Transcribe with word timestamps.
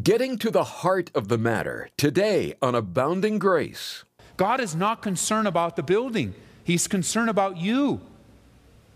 Getting 0.00 0.38
to 0.38 0.50
the 0.50 0.64
heart 0.64 1.10
of 1.14 1.28
the 1.28 1.36
matter 1.36 1.90
today 1.98 2.54
on 2.62 2.74
Abounding 2.74 3.38
Grace. 3.38 4.04
God 4.38 4.58
is 4.58 4.74
not 4.74 5.02
concerned 5.02 5.46
about 5.46 5.76
the 5.76 5.82
building, 5.82 6.34
He's 6.64 6.88
concerned 6.88 7.28
about 7.28 7.58
you. 7.58 8.00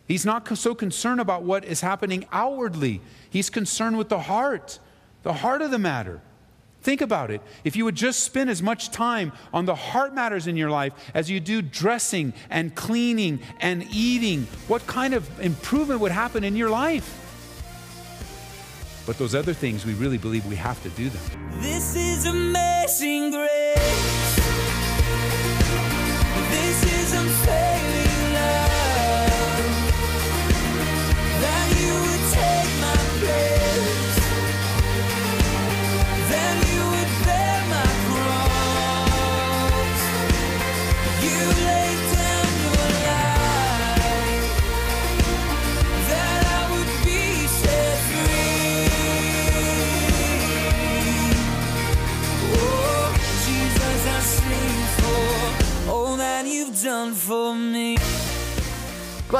He's 0.08 0.24
not 0.24 0.48
so 0.56 0.74
concerned 0.74 1.20
about 1.20 1.42
what 1.42 1.66
is 1.66 1.82
happening 1.82 2.24
outwardly, 2.32 3.02
He's 3.28 3.50
concerned 3.50 3.98
with 3.98 4.08
the 4.08 4.20
heart, 4.20 4.78
the 5.22 5.34
heart 5.34 5.60
of 5.60 5.70
the 5.70 5.78
matter. 5.78 6.22
Think 6.80 7.02
about 7.02 7.30
it. 7.30 7.42
If 7.62 7.76
you 7.76 7.84
would 7.84 7.94
just 7.94 8.20
spend 8.20 8.48
as 8.48 8.62
much 8.62 8.90
time 8.90 9.32
on 9.52 9.66
the 9.66 9.74
heart 9.74 10.14
matters 10.14 10.46
in 10.46 10.56
your 10.56 10.70
life 10.70 10.94
as 11.12 11.28
you 11.28 11.40
do 11.40 11.60
dressing 11.60 12.32
and 12.48 12.74
cleaning 12.74 13.40
and 13.60 13.86
eating, 13.92 14.44
what 14.66 14.86
kind 14.86 15.12
of 15.12 15.40
improvement 15.40 16.00
would 16.00 16.12
happen 16.12 16.42
in 16.42 16.56
your 16.56 16.70
life? 16.70 17.25
But 19.06 19.18
those 19.18 19.36
other 19.36 19.54
things, 19.54 19.86
we 19.86 19.94
really 19.94 20.18
believe 20.18 20.44
we 20.46 20.56
have 20.56 20.82
to 20.82 20.88
do 20.90 21.08
them. 21.08 21.22
This 21.60 21.94
is 21.94 22.26
amazing 22.26 23.30
grace. 23.30 24.36
This 26.50 26.82
is 26.92 27.14
love. 28.34 28.66
That 31.40 31.68
you 31.80 31.94
would 32.02 32.24
take 32.34 32.70
my 32.80 32.96
place. 33.20 33.65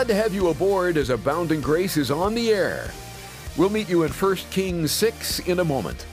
Glad 0.06 0.14
to 0.14 0.22
have 0.22 0.34
you 0.34 0.50
aboard 0.50 0.96
as 0.98 1.10
Abounding 1.10 1.60
Grace 1.60 1.96
is 1.96 2.12
on 2.12 2.36
the 2.36 2.50
air. 2.50 2.92
We'll 3.56 3.70
meet 3.70 3.88
you 3.88 4.04
in 4.04 4.12
1 4.12 4.36
Kings 4.52 4.92
6 4.92 5.40
in 5.40 5.58
a 5.58 5.64
moment. 5.64 6.06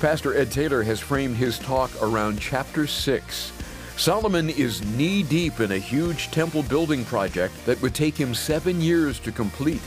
Pastor 0.00 0.36
Ed 0.36 0.50
Taylor 0.50 0.82
has 0.82 0.98
framed 0.98 1.36
his 1.36 1.60
talk 1.60 1.92
around 2.02 2.40
chapter 2.40 2.88
6. 2.88 3.52
Solomon 3.96 4.50
is 4.50 4.84
knee 4.96 5.22
deep 5.22 5.60
in 5.60 5.70
a 5.70 5.78
huge 5.78 6.32
temple 6.32 6.64
building 6.64 7.04
project 7.04 7.54
that 7.66 7.80
would 7.82 7.94
take 7.94 8.16
him 8.16 8.34
seven 8.34 8.80
years 8.80 9.20
to 9.20 9.30
complete. 9.30 9.82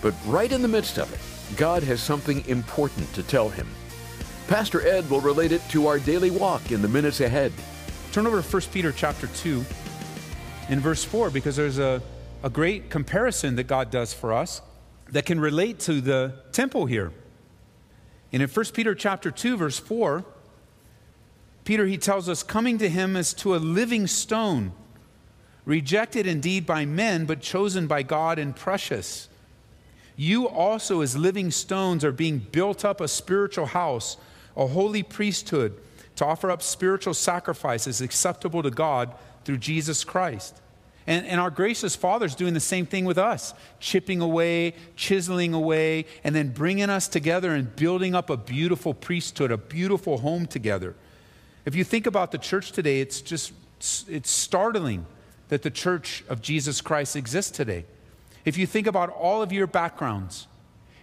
But 0.00 0.14
right 0.24 0.50
in 0.50 0.62
the 0.62 0.68
midst 0.68 0.98
of 0.98 1.12
it, 1.12 1.58
God 1.58 1.82
has 1.82 2.02
something 2.02 2.42
important 2.48 3.12
to 3.12 3.22
tell 3.22 3.50
him. 3.50 3.68
Pastor 4.48 4.80
Ed 4.80 5.10
will 5.10 5.20
relate 5.20 5.52
it 5.52 5.60
to 5.72 5.88
our 5.88 5.98
daily 5.98 6.30
walk 6.30 6.72
in 6.72 6.80
the 6.80 6.88
minutes 6.88 7.20
ahead. 7.20 7.52
Turn 8.12 8.26
over 8.26 8.40
to 8.40 8.48
1 8.48 8.62
Peter 8.72 8.92
chapter 8.92 9.26
2 9.26 9.62
in 10.70 10.80
verse 10.80 11.04
4 11.04 11.28
because 11.28 11.54
there's 11.54 11.78
a, 11.78 12.00
a 12.44 12.50
great 12.50 12.90
comparison 12.90 13.56
that 13.56 13.64
God 13.64 13.90
does 13.90 14.12
for 14.12 14.30
us 14.30 14.60
that 15.08 15.24
can 15.24 15.40
relate 15.40 15.78
to 15.80 16.02
the 16.02 16.34
temple 16.52 16.84
here. 16.84 17.10
And 18.34 18.42
in 18.42 18.50
1 18.50 18.64
Peter 18.74 18.94
chapter 18.94 19.30
2 19.30 19.56
verse 19.56 19.78
4, 19.78 20.26
Peter 21.64 21.86
he 21.86 21.96
tells 21.96 22.28
us 22.28 22.42
coming 22.42 22.76
to 22.76 22.88
him 22.90 23.16
as 23.16 23.32
to 23.32 23.54
a 23.54 23.56
living 23.56 24.06
stone, 24.06 24.72
rejected 25.64 26.26
indeed 26.26 26.66
by 26.66 26.84
men 26.84 27.24
but 27.24 27.40
chosen 27.40 27.86
by 27.86 28.02
God 28.02 28.38
and 28.38 28.54
precious. 28.54 29.30
You 30.14 30.46
also 30.46 31.00
as 31.00 31.16
living 31.16 31.50
stones 31.50 32.04
are 32.04 32.12
being 32.12 32.40
built 32.40 32.84
up 32.84 33.00
a 33.00 33.08
spiritual 33.08 33.66
house, 33.66 34.18
a 34.54 34.66
holy 34.66 35.02
priesthood 35.02 35.80
to 36.16 36.26
offer 36.26 36.50
up 36.50 36.60
spiritual 36.60 37.14
sacrifices 37.14 38.02
acceptable 38.02 38.62
to 38.62 38.70
God 38.70 39.14
through 39.46 39.56
Jesus 39.56 40.04
Christ. 40.04 40.60
And, 41.06 41.26
and 41.26 41.40
our 41.40 41.50
gracious 41.50 41.94
Father 41.94 42.24
is 42.24 42.34
doing 42.34 42.54
the 42.54 42.60
same 42.60 42.86
thing 42.86 43.04
with 43.04 43.18
us, 43.18 43.52
chipping 43.78 44.20
away, 44.20 44.74
chiseling 44.96 45.52
away, 45.52 46.06
and 46.22 46.34
then 46.34 46.48
bringing 46.48 46.88
us 46.88 47.08
together 47.08 47.52
and 47.52 47.74
building 47.76 48.14
up 48.14 48.30
a 48.30 48.36
beautiful 48.36 48.94
priesthood, 48.94 49.50
a 49.50 49.58
beautiful 49.58 50.18
home 50.18 50.46
together. 50.46 50.94
If 51.66 51.74
you 51.74 51.84
think 51.84 52.06
about 52.06 52.30
the 52.30 52.38
church 52.38 52.72
today, 52.72 53.00
it's 53.00 53.20
just 53.20 53.52
it's 54.08 54.30
startling 54.30 55.04
that 55.48 55.62
the 55.62 55.70
church 55.70 56.24
of 56.28 56.40
Jesus 56.40 56.80
Christ 56.80 57.16
exists 57.16 57.50
today. 57.50 57.84
If 58.44 58.56
you 58.56 58.66
think 58.66 58.86
about 58.86 59.10
all 59.10 59.42
of 59.42 59.52
your 59.52 59.66
backgrounds 59.66 60.46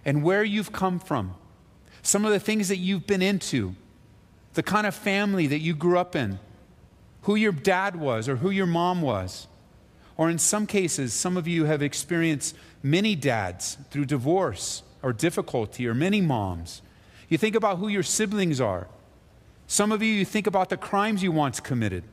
and 0.03 0.23
where 0.23 0.43
you've 0.43 0.71
come 0.71 0.99
from, 0.99 1.35
some 2.01 2.25
of 2.25 2.31
the 2.31 2.39
things 2.39 2.69
that 2.69 2.77
you've 2.77 3.05
been 3.05 3.21
into, 3.21 3.75
the 4.53 4.63
kind 4.63 4.87
of 4.87 4.95
family 4.95 5.47
that 5.47 5.59
you 5.59 5.75
grew 5.75 5.97
up 5.97 6.15
in, 6.15 6.39
who 7.23 7.35
your 7.35 7.51
dad 7.51 7.95
was 7.95 8.27
or 8.27 8.37
who 8.37 8.49
your 8.49 8.65
mom 8.65 9.01
was, 9.01 9.47
or 10.21 10.29
in 10.29 10.37
some 10.37 10.67
cases, 10.67 11.15
some 11.15 11.35
of 11.35 11.47
you 11.47 11.65
have 11.65 11.81
experienced 11.81 12.55
many 12.83 13.15
dads 13.15 13.75
through 13.89 14.05
divorce 14.05 14.83
or 15.01 15.13
difficulty, 15.13 15.87
or 15.87 15.95
many 15.95 16.21
moms. 16.21 16.83
You 17.27 17.39
think 17.39 17.55
about 17.55 17.79
who 17.79 17.87
your 17.87 18.03
siblings 18.03 18.61
are. 18.61 18.87
Some 19.65 19.91
of 19.91 20.03
you, 20.03 20.13
you 20.13 20.23
think 20.23 20.45
about 20.45 20.69
the 20.69 20.77
crimes 20.77 21.23
you 21.23 21.31
once 21.31 21.59
committed. 21.59 22.03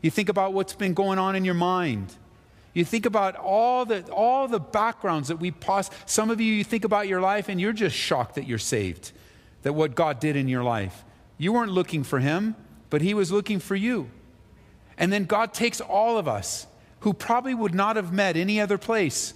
You 0.00 0.12
think 0.12 0.28
about 0.28 0.52
what's 0.52 0.74
been 0.74 0.94
going 0.94 1.18
on 1.18 1.34
in 1.34 1.44
your 1.44 1.54
mind. 1.54 2.14
You 2.72 2.84
think 2.84 3.04
about 3.04 3.34
all 3.34 3.84
the, 3.84 4.08
all 4.12 4.46
the 4.46 4.60
backgrounds 4.60 5.26
that 5.26 5.38
we 5.38 5.50
pause. 5.50 5.90
Some 6.06 6.30
of 6.30 6.40
you, 6.40 6.54
you 6.54 6.62
think 6.62 6.84
about 6.84 7.08
your 7.08 7.20
life 7.20 7.48
and 7.48 7.60
you're 7.60 7.72
just 7.72 7.96
shocked 7.96 8.36
that 8.36 8.46
you're 8.46 8.58
saved, 8.58 9.10
that 9.62 9.72
what 9.72 9.96
God 9.96 10.20
did 10.20 10.36
in 10.36 10.46
your 10.46 10.62
life. 10.62 11.04
You 11.36 11.52
weren't 11.52 11.72
looking 11.72 12.04
for 12.04 12.20
Him, 12.20 12.54
but 12.90 13.02
He 13.02 13.12
was 13.12 13.32
looking 13.32 13.58
for 13.58 13.74
you. 13.74 14.08
And 14.96 15.12
then 15.12 15.24
God 15.24 15.52
takes 15.52 15.80
all 15.80 16.16
of 16.16 16.28
us 16.28 16.68
who 17.00 17.12
probably 17.12 17.54
would 17.54 17.74
not 17.74 17.96
have 17.96 18.12
met 18.12 18.36
any 18.36 18.60
other 18.60 18.78
place. 18.78 19.34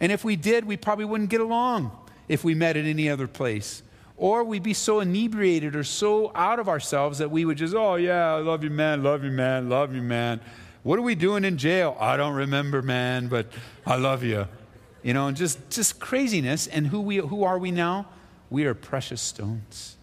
And 0.00 0.12
if 0.12 0.24
we 0.24 0.36
did, 0.36 0.64
we 0.64 0.76
probably 0.76 1.04
wouldn't 1.04 1.30
get 1.30 1.40
along 1.40 1.90
if 2.28 2.44
we 2.44 2.54
met 2.54 2.76
at 2.76 2.84
any 2.84 3.08
other 3.08 3.26
place. 3.26 3.82
Or 4.16 4.44
we'd 4.44 4.62
be 4.62 4.74
so 4.74 5.00
inebriated 5.00 5.76
or 5.76 5.84
so 5.84 6.32
out 6.34 6.58
of 6.58 6.68
ourselves 6.68 7.18
that 7.18 7.30
we 7.30 7.44
would 7.44 7.58
just, 7.58 7.74
oh, 7.74 7.96
yeah, 7.96 8.34
I 8.34 8.40
love 8.40 8.64
you, 8.64 8.70
man, 8.70 9.02
love 9.02 9.24
you, 9.24 9.30
man, 9.30 9.68
love 9.68 9.94
you, 9.94 10.02
man. 10.02 10.40
What 10.82 10.98
are 10.98 11.02
we 11.02 11.14
doing 11.14 11.44
in 11.44 11.58
jail? 11.58 11.96
I 11.98 12.16
don't 12.16 12.34
remember, 12.34 12.80
man, 12.80 13.28
but 13.28 13.46
I 13.84 13.96
love 13.96 14.22
you. 14.22 14.46
You 15.02 15.14
know, 15.14 15.28
and 15.28 15.36
just, 15.36 15.70
just 15.70 16.00
craziness. 16.00 16.66
And 16.66 16.86
who, 16.86 17.00
we, 17.00 17.16
who 17.16 17.44
are 17.44 17.58
we 17.58 17.70
now? 17.70 18.06
We 18.50 18.64
are 18.66 18.74
precious 18.74 19.20
stones, 19.20 19.96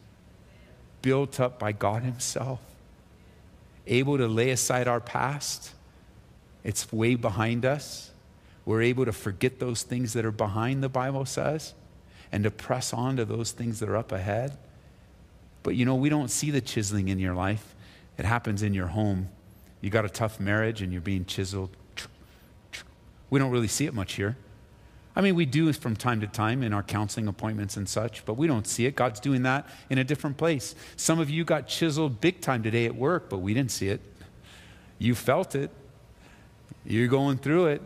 built 1.01 1.39
up 1.39 1.57
by 1.57 1.71
God 1.71 2.03
Himself, 2.03 2.59
able 3.87 4.17
to 4.17 4.27
lay 4.27 4.49
aside 4.49 4.87
our 4.87 4.99
past. 4.99 5.71
It's 6.63 6.91
way 6.91 7.15
behind 7.15 7.65
us. 7.65 8.11
We're 8.65 8.81
able 8.81 9.05
to 9.05 9.11
forget 9.11 9.59
those 9.59 9.83
things 9.83 10.13
that 10.13 10.25
are 10.25 10.31
behind, 10.31 10.83
the 10.83 10.89
Bible 10.89 11.25
says, 11.25 11.73
and 12.31 12.43
to 12.45 12.51
press 12.51 12.93
on 12.93 13.17
to 13.17 13.25
those 13.25 13.51
things 13.51 13.79
that 13.79 13.89
are 13.89 13.97
up 13.97 14.11
ahead. 14.11 14.57
But 15.63 15.75
you 15.75 15.85
know, 15.85 15.95
we 15.95 16.09
don't 16.09 16.29
see 16.29 16.51
the 16.51 16.61
chiseling 16.61 17.09
in 17.09 17.19
your 17.19 17.33
life, 17.33 17.75
it 18.17 18.25
happens 18.25 18.63
in 18.63 18.73
your 18.73 18.87
home. 18.87 19.29
You 19.81 19.89
got 19.89 20.05
a 20.05 20.09
tough 20.09 20.39
marriage 20.39 20.81
and 20.81 20.93
you're 20.93 21.01
being 21.01 21.25
chiseled. 21.25 21.75
We 23.29 23.39
don't 23.39 23.51
really 23.51 23.67
see 23.67 23.85
it 23.85 23.93
much 23.93 24.13
here. 24.13 24.37
I 25.15 25.21
mean, 25.21 25.35
we 25.35 25.45
do 25.45 25.71
from 25.73 25.95
time 25.95 26.21
to 26.21 26.27
time 26.27 26.63
in 26.63 26.73
our 26.73 26.81
counseling 26.81 27.27
appointments 27.27 27.77
and 27.77 27.87
such, 27.87 28.25
but 28.25 28.35
we 28.35 28.47
don't 28.47 28.65
see 28.65 28.85
it. 28.85 28.95
God's 28.95 29.19
doing 29.19 29.43
that 29.43 29.67
in 29.89 29.97
a 29.97 30.03
different 30.03 30.37
place. 30.37 30.73
Some 30.95 31.19
of 31.19 31.29
you 31.29 31.43
got 31.43 31.67
chiseled 31.67 32.21
big 32.21 32.41
time 32.41 32.63
today 32.63 32.85
at 32.85 32.95
work, 32.95 33.29
but 33.29 33.39
we 33.39 33.53
didn't 33.53 33.71
see 33.71 33.89
it. 33.89 34.01
You 34.97 35.15
felt 35.15 35.53
it. 35.53 35.69
You're 36.85 37.07
going 37.07 37.37
through 37.37 37.67
it. 37.67 37.81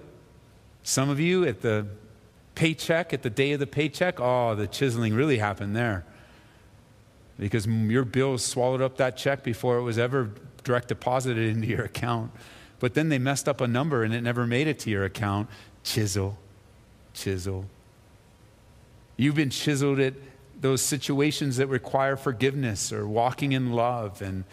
Some 0.83 1.09
of 1.09 1.19
you 1.19 1.45
at 1.45 1.61
the 1.61 1.87
paycheck, 2.55 3.13
at 3.13 3.21
the 3.21 3.29
day 3.29 3.51
of 3.51 3.59
the 3.59 3.67
paycheck, 3.67 4.19
oh, 4.19 4.55
the 4.55 4.67
chiseling 4.67 5.13
really 5.13 5.37
happened 5.37 5.75
there. 5.75 6.05
Because 7.39 7.67
your 7.67 8.03
bills 8.03 8.43
swallowed 8.43 8.81
up 8.81 8.97
that 8.97 9.15
check 9.15 9.43
before 9.43 9.77
it 9.77 9.83
was 9.83 9.99
ever 9.99 10.31
direct 10.63 10.87
deposited 10.87 11.55
into 11.55 11.67
your 11.67 11.85
account. 11.85 12.31
But 12.79 12.93
then 12.93 13.09
they 13.09 13.19
messed 13.19 13.47
up 13.47 13.61
a 13.61 13.67
number 13.67 14.03
and 14.03 14.13
it 14.13 14.21
never 14.21 14.47
made 14.47 14.67
it 14.67 14.79
to 14.79 14.89
your 14.89 15.05
account. 15.05 15.49
Chisel, 15.83 16.37
chisel. 17.13 17.65
You've 19.17 19.35
been 19.35 19.49
chiseled 19.49 19.99
at 19.99 20.13
those 20.59 20.81
situations 20.81 21.57
that 21.57 21.67
require 21.67 22.15
forgiveness 22.15 22.91
or 22.91 23.07
walking 23.07 23.51
in 23.51 23.71
love 23.71 24.21
and 24.21 24.43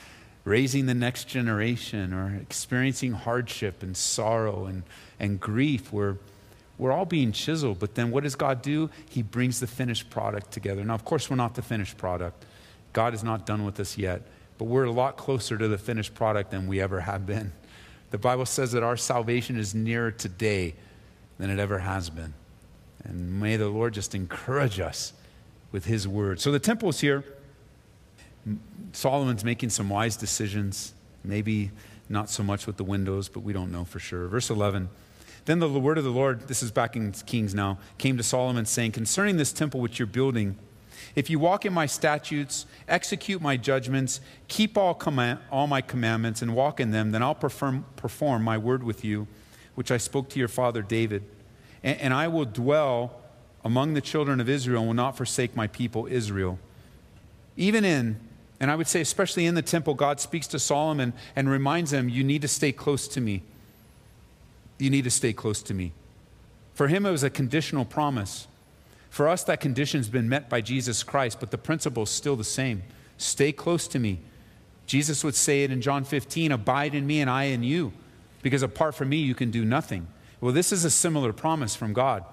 raising 0.44 0.86
the 0.86 0.94
next 0.94 1.24
generation 1.24 2.12
or 2.12 2.36
experiencing 2.40 3.12
hardship 3.12 3.82
and 3.82 3.96
sorrow 3.96 4.66
and, 4.66 4.82
and 5.18 5.40
grief. 5.40 5.92
We're, 5.92 6.16
we're 6.76 6.92
all 6.92 7.06
being 7.06 7.32
chiseled, 7.32 7.78
but 7.78 7.94
then 7.94 8.10
what 8.10 8.24
does 8.24 8.34
God 8.34 8.60
do? 8.62 8.90
He 9.08 9.22
brings 9.22 9.60
the 9.60 9.66
finished 9.66 10.10
product 10.10 10.50
together. 10.50 10.84
Now, 10.84 10.94
of 10.94 11.04
course, 11.04 11.30
we're 11.30 11.36
not 11.36 11.54
the 11.54 11.62
finished 11.62 11.96
product. 11.96 12.44
God 12.92 13.14
is 13.14 13.24
not 13.24 13.46
done 13.46 13.64
with 13.64 13.80
us 13.80 13.96
yet, 13.96 14.22
but 14.58 14.64
we're 14.64 14.84
a 14.84 14.92
lot 14.92 15.16
closer 15.16 15.56
to 15.56 15.66
the 15.66 15.78
finished 15.78 16.14
product 16.14 16.50
than 16.50 16.66
we 16.66 16.80
ever 16.80 17.00
have 17.00 17.26
been. 17.26 17.52
The 18.10 18.18
Bible 18.18 18.46
says 18.46 18.72
that 18.72 18.82
our 18.82 18.96
salvation 18.96 19.58
is 19.58 19.74
nearer 19.74 20.10
today 20.10 20.74
than 21.38 21.50
it 21.50 21.58
ever 21.58 21.80
has 21.80 22.10
been. 22.10 22.34
And 23.02 23.40
may 23.40 23.56
the 23.56 23.68
Lord 23.68 23.94
just 23.94 24.14
encourage 24.14 24.78
us 24.78 25.12
with 25.72 25.86
His 25.86 26.06
word. 26.06 26.40
So 26.40 26.52
the 26.52 26.60
temple 26.60 26.90
is 26.90 27.00
here. 27.00 27.24
Solomon's 28.92 29.44
making 29.44 29.70
some 29.70 29.88
wise 29.88 30.16
decisions, 30.16 30.94
maybe 31.22 31.70
not 32.08 32.30
so 32.30 32.42
much 32.42 32.66
with 32.66 32.76
the 32.76 32.84
windows, 32.84 33.28
but 33.28 33.40
we 33.40 33.52
don't 33.52 33.72
know 33.72 33.84
for 33.84 33.98
sure. 33.98 34.28
Verse 34.28 34.50
11. 34.50 34.88
Then 35.46 35.58
the 35.58 35.68
word 35.68 35.98
of 35.98 36.04
the 36.04 36.10
Lord, 36.10 36.48
this 36.48 36.62
is 36.62 36.70
back 36.70 36.96
in 36.96 37.12
Kings 37.12 37.54
now, 37.54 37.78
came 37.98 38.16
to 38.16 38.22
Solomon 38.22 38.64
saying, 38.64 38.92
Concerning 38.92 39.36
this 39.36 39.52
temple 39.52 39.80
which 39.80 39.98
you're 39.98 40.06
building, 40.06 40.56
if 41.14 41.28
you 41.28 41.38
walk 41.38 41.66
in 41.66 41.72
my 41.72 41.86
statutes, 41.86 42.66
execute 42.88 43.42
my 43.42 43.56
judgments, 43.56 44.20
keep 44.48 44.78
all, 44.78 44.94
command, 44.94 45.40
all 45.50 45.66
my 45.66 45.80
commandments, 45.80 46.40
and 46.40 46.54
walk 46.54 46.80
in 46.80 46.92
them, 46.92 47.12
then 47.12 47.22
I'll 47.22 47.34
perform, 47.34 47.84
perform 47.96 48.42
my 48.42 48.56
word 48.56 48.82
with 48.82 49.04
you, 49.04 49.26
which 49.74 49.90
I 49.90 49.98
spoke 49.98 50.28
to 50.30 50.38
your 50.38 50.48
father 50.48 50.82
David. 50.82 51.24
And, 51.82 52.00
and 52.00 52.14
I 52.14 52.28
will 52.28 52.46
dwell 52.46 53.20
among 53.64 53.94
the 53.94 54.00
children 54.00 54.40
of 54.40 54.48
Israel 54.48 54.80
and 54.80 54.88
will 54.88 54.94
not 54.94 55.16
forsake 55.16 55.54
my 55.54 55.66
people 55.66 56.06
Israel. 56.10 56.58
Even 57.56 57.84
in, 57.84 58.18
and 58.60 58.70
I 58.70 58.76
would 58.76 58.86
say 58.86 59.00
especially 59.00 59.46
in 59.46 59.54
the 59.54 59.62
temple, 59.62 59.94
God 59.94 60.20
speaks 60.20 60.46
to 60.48 60.58
Solomon 60.58 61.12
and 61.34 61.48
reminds 61.48 61.92
him, 61.92 62.08
You 62.08 62.24
need 62.24 62.42
to 62.42 62.48
stay 62.48 62.72
close 62.72 63.08
to 63.08 63.20
me. 63.20 63.42
You 64.78 64.90
need 64.90 65.04
to 65.04 65.10
stay 65.10 65.32
close 65.32 65.62
to 65.62 65.74
me. 65.74 65.92
For 66.74 66.88
him, 66.88 67.06
it 67.06 67.10
was 67.10 67.22
a 67.22 67.30
conditional 67.30 67.84
promise. 67.84 68.46
For 69.10 69.28
us, 69.28 69.44
that 69.44 69.60
condition's 69.60 70.08
been 70.08 70.28
met 70.28 70.48
by 70.48 70.60
Jesus 70.60 71.02
Christ, 71.02 71.38
but 71.38 71.50
the 71.50 71.58
principle 71.58 72.02
is 72.04 72.10
still 72.10 72.36
the 72.36 72.42
same. 72.44 72.82
Stay 73.16 73.52
close 73.52 73.86
to 73.88 73.98
me. 73.98 74.18
Jesus 74.86 75.22
would 75.22 75.36
say 75.36 75.62
it 75.62 75.70
in 75.70 75.80
John 75.80 76.04
15 76.04 76.52
Abide 76.52 76.94
in 76.94 77.06
me 77.06 77.20
and 77.20 77.30
I 77.30 77.44
in 77.44 77.62
you, 77.62 77.92
because 78.42 78.62
apart 78.62 78.94
from 78.94 79.08
me, 79.08 79.18
you 79.18 79.34
can 79.34 79.50
do 79.50 79.64
nothing. 79.64 80.08
Well, 80.40 80.52
this 80.52 80.72
is 80.72 80.84
a 80.84 80.90
similar 80.90 81.32
promise 81.32 81.76
from 81.76 81.92
God. 81.92 82.24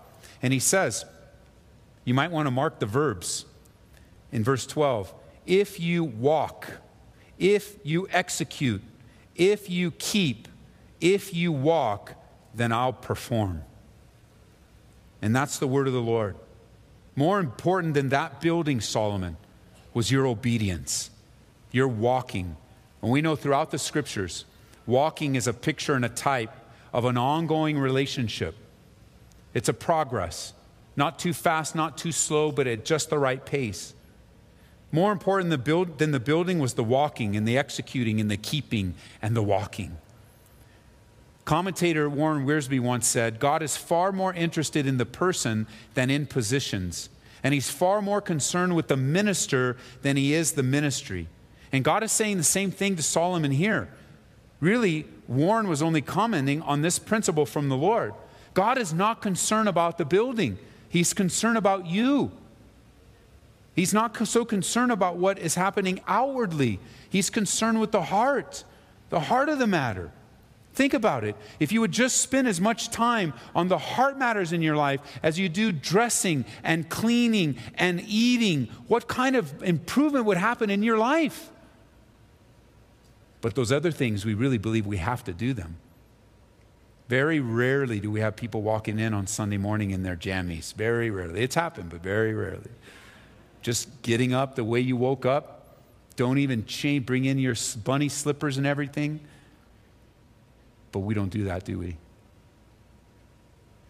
And 0.42 0.52
he 0.52 0.60
says, 0.60 1.06
you 2.04 2.14
might 2.14 2.32
want 2.32 2.48
to 2.48 2.52
mark 2.52 2.80
the 2.80 2.86
verbs 2.86 3.46
in 4.32 4.44
verse 4.44 4.66
12. 4.66 5.14
If 5.46 5.80
you 5.80 6.04
walk, 6.04 6.68
if 7.38 7.78
you 7.84 8.08
execute, 8.12 8.82
if 9.36 9.70
you 9.70 9.92
keep, 9.92 10.48
if 11.00 11.34
you 11.34 11.52
walk, 11.52 12.14
then 12.54 12.72
I'll 12.72 12.94
perform. 12.94 13.64
And 15.22 15.36
that's 15.36 15.60
the 15.60 15.68
word 15.68 15.88
of 15.88 15.94
the 15.94 16.02
Lord. 16.02 16.36
More 17.16 17.40
important 17.40 17.94
than 17.94 18.10
that 18.10 18.42
building, 18.42 18.82
Solomon, 18.82 19.38
was 19.94 20.12
your 20.12 20.26
obedience, 20.26 21.10
your 21.72 21.88
walking. 21.88 22.56
And 23.02 23.12
we 23.12 23.22
know 23.22 23.36
throughout 23.36 23.72
the 23.72 23.80
scriptures, 23.80 24.46
walking 24.86 25.36
is 25.36 25.48
a 25.48 25.54
picture 25.54 25.94
and 25.94 26.06
a 26.06 26.10
type 26.10 26.54
of 26.94 27.06
an 27.06 27.18
ongoing 27.18 27.78
relationship. 27.78 28.56
It's 29.54 29.70
a 29.70 29.74
progress, 29.74 30.54
not 30.96 31.20
too 31.20 31.34
fast, 31.34 31.76
not 31.76 31.98
too 31.98 32.12
slow, 32.12 32.52
but 32.52 32.68
at 32.68 32.86
just 32.86 33.10
the 33.10 33.20
right 33.20 33.44
pace. 33.46 33.94
More 34.92 35.12
important 35.12 35.50
than 35.50 35.60
the, 35.60 35.64
build, 35.64 35.98
than 36.00 36.12
the 36.12 36.20
building 36.20 36.60
was 36.60 36.74
the 36.74 36.84
walking 36.84 37.36
and 37.36 37.48
the 37.48 37.58
executing 37.58 38.20
and 38.20 38.30
the 38.30 38.38
keeping 38.38 38.94
and 39.22 39.36
the 39.36 39.44
walking. 39.44 39.98
Commentator 41.46 42.10
Warren 42.10 42.46
Wiersbe 42.46 42.80
once 42.80 43.08
said 43.08 43.40
God 43.40 43.64
is 43.64 43.78
far 43.78 44.12
more 44.12 44.34
interested 44.34 44.86
in 44.86 44.98
the 44.98 45.06
person 45.06 45.66
than 45.96 46.10
in 46.10 46.26
positions, 46.26 47.10
and 47.44 47.54
he's 47.54 47.70
far 47.70 48.02
more 48.02 48.22
concerned 48.22 48.76
with 48.76 48.88
the 48.88 48.98
minister 48.98 49.78
than 50.02 50.18
he 50.18 50.34
is 50.34 50.54
the 50.54 50.64
ministry. 50.64 51.28
And 51.72 51.84
God 51.84 52.04
is 52.04 52.12
saying 52.12 52.38
the 52.38 52.44
same 52.44 52.70
thing 52.70 52.96
to 52.98 53.04
Solomon 53.04 53.52
here. 53.52 53.90
Really, 54.60 55.06
Warren 55.28 55.68
was 55.68 55.82
only 55.82 56.02
commenting 56.02 56.62
on 56.62 56.82
this 56.82 57.00
principle 57.00 57.46
from 57.46 57.70
the 57.70 57.78
Lord. 57.78 58.14
God 58.54 58.78
is 58.78 58.94
not 58.94 59.22
concerned 59.22 59.70
about 59.70 59.98
the 59.98 60.06
building, 60.06 60.58
He's 60.90 61.14
concerned 61.14 61.58
about 61.58 61.86
you. 61.88 62.32
He's 63.82 63.96
not 63.96 64.16
so 64.28 64.46
concerned 64.46 64.92
about 64.92 65.18
what 65.18 65.40
is 65.40 65.56
happening 65.56 66.02
outwardly, 66.08 66.80
He's 67.10 67.32
concerned 67.32 67.80
with 67.80 67.92
the 67.92 68.04
heart, 68.04 68.64
the 69.10 69.22
heart 69.22 69.50
of 69.50 69.58
the 69.58 69.66
matter. 69.66 70.12
Think 70.76 70.94
about 70.94 71.24
it. 71.24 71.36
If 71.60 71.72
you 71.72 71.82
would 71.82 71.92
just 71.92 72.18
spend 72.18 72.48
as 72.48 72.62
much 72.62 72.92
time 72.92 73.34
on 73.56 73.70
the 73.70 73.80
heart 73.80 74.20
matters 74.20 74.54
in 74.54 74.62
your 74.62 74.76
life 74.76 75.00
as 75.24 75.40
you 75.40 75.50
do 75.50 75.72
dressing 75.72 76.46
and 76.64 76.90
cleaning 76.90 77.58
and 77.74 78.04
eating, 78.08 78.68
what 78.86 79.08
kind 79.08 79.36
of 79.36 79.64
improvement 79.64 80.26
would 80.26 80.38
happen 80.38 80.70
in 80.70 80.84
your 80.84 81.00
life? 81.00 81.50
But 83.42 83.56
those 83.56 83.72
other 83.72 83.90
things, 83.90 84.26
we 84.26 84.36
really 84.36 84.60
believe 84.60 84.86
we 84.86 84.98
have 84.98 85.24
to 85.24 85.34
do 85.34 85.56
them. 85.56 85.78
Very 87.10 87.40
rarely 87.40 88.00
do 88.00 88.12
we 88.12 88.20
have 88.20 88.36
people 88.36 88.62
walking 88.62 89.00
in 89.00 89.16
on 89.16 89.26
Sunday 89.26 89.58
morning 89.58 89.90
in 89.90 90.04
their 90.04 90.16
jammies. 90.16 90.72
Very 90.76 91.10
rarely. 91.10 91.42
It's 91.42 91.56
happened, 91.56 91.90
but 91.90 92.04
very 92.04 92.36
rarely. 92.36 92.70
Just 93.62 94.02
getting 94.02 94.34
up 94.34 94.56
the 94.56 94.64
way 94.64 94.80
you 94.80 94.96
woke 94.96 95.26
up. 95.26 95.78
Don't 96.16 96.38
even 96.38 96.66
change, 96.66 97.06
bring 97.06 97.26
in 97.26 97.40
your 97.40 97.56
bunny 97.84 98.10
slippers 98.10 98.58
and 98.58 98.68
everything 98.68 99.22
but 100.92 101.00
we 101.00 101.14
don't 101.14 101.30
do 101.30 101.46
that, 101.46 101.66
do 101.66 101.80
we? 101.80 101.98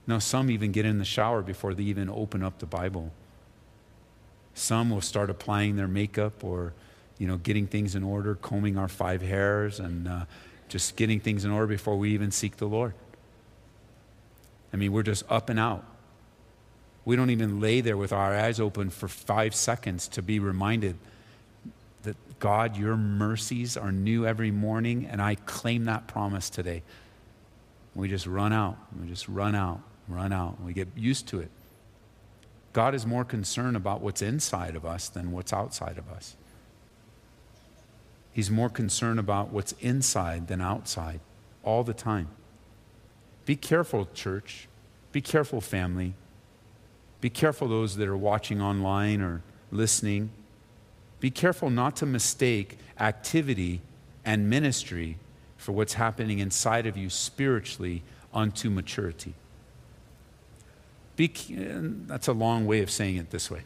No, 0.07 0.19
some 0.19 0.49
even 0.49 0.71
get 0.71 0.85
in 0.85 0.97
the 0.97 1.05
shower 1.05 1.41
before 1.41 1.73
they 1.73 1.83
even 1.83 2.09
open 2.09 2.43
up 2.43 2.59
the 2.59 2.65
Bible. 2.65 3.11
Some 4.53 4.89
will 4.89 5.01
start 5.01 5.29
applying 5.29 5.75
their 5.75 5.87
makeup 5.87 6.43
or, 6.43 6.73
you 7.17 7.27
know, 7.27 7.37
getting 7.37 7.67
things 7.67 7.95
in 7.95 8.03
order, 8.03 8.35
combing 8.35 8.77
our 8.77 8.87
five 8.87 9.21
hairs, 9.21 9.79
and 9.79 10.07
uh, 10.07 10.25
just 10.67 10.95
getting 10.95 11.19
things 11.19 11.45
in 11.45 11.51
order 11.51 11.67
before 11.67 11.97
we 11.97 12.11
even 12.11 12.31
seek 12.31 12.57
the 12.57 12.65
Lord. 12.65 12.93
I 14.73 14.77
mean, 14.77 14.91
we're 14.91 15.03
just 15.03 15.23
up 15.29 15.49
and 15.49 15.59
out. 15.59 15.85
We 17.03 17.15
don't 17.15 17.29
even 17.31 17.59
lay 17.59 17.81
there 17.81 17.97
with 17.97 18.13
our 18.13 18.35
eyes 18.35 18.59
open 18.59 18.89
for 18.89 19.07
five 19.07 19.55
seconds 19.55 20.07
to 20.09 20.21
be 20.21 20.39
reminded 20.39 20.97
that 22.03 22.15
God, 22.39 22.77
your 22.77 22.95
mercies 22.95 23.77
are 23.77 23.91
new 23.91 24.25
every 24.25 24.51
morning, 24.51 25.05
and 25.05 25.21
I 25.21 25.35
claim 25.35 25.85
that 25.85 26.07
promise 26.07 26.49
today. 26.49 26.83
We 27.95 28.07
just 28.07 28.25
run 28.25 28.53
out. 28.53 28.77
We 28.99 29.07
just 29.07 29.27
run 29.27 29.55
out, 29.55 29.81
run 30.07 30.31
out. 30.31 30.61
We 30.61 30.73
get 30.73 30.87
used 30.95 31.27
to 31.29 31.39
it. 31.39 31.49
God 32.73 32.95
is 32.95 33.05
more 33.05 33.25
concerned 33.25 33.75
about 33.75 34.01
what's 34.01 34.21
inside 34.21 34.75
of 34.75 34.85
us 34.85 35.09
than 35.09 35.31
what's 35.31 35.51
outside 35.51 35.97
of 35.97 36.09
us. 36.09 36.35
He's 38.31 38.49
more 38.49 38.69
concerned 38.69 39.19
about 39.19 39.51
what's 39.51 39.73
inside 39.81 40.47
than 40.47 40.61
outside 40.61 41.19
all 41.63 41.83
the 41.83 41.93
time. 41.93 42.29
Be 43.45 43.55
careful, 43.55 44.07
church. 44.13 44.69
Be 45.11 45.19
careful, 45.19 45.59
family. 45.59 46.13
Be 47.21 47.29
careful, 47.29 47.67
those 47.67 47.95
that 47.97 48.07
are 48.07 48.17
watching 48.17 48.61
online 48.61 49.21
or 49.21 49.43
listening. 49.71 50.31
Be 51.19 51.29
careful 51.29 51.69
not 51.69 51.95
to 51.97 52.05
mistake 52.05 52.79
activity 52.99 53.81
and 54.25 54.49
ministry 54.49 55.17
for 55.57 55.71
what's 55.71 55.93
happening 55.93 56.39
inside 56.39 56.87
of 56.87 56.97
you 56.97 57.09
spiritually 57.09 58.01
unto 58.33 58.69
maturity. 58.69 59.35
Be, 61.15 61.31
that's 62.07 62.27
a 62.27 62.33
long 62.33 62.65
way 62.65 62.81
of 62.81 62.89
saying 62.89 63.17
it 63.17 63.29
this 63.29 63.51
way. 63.51 63.61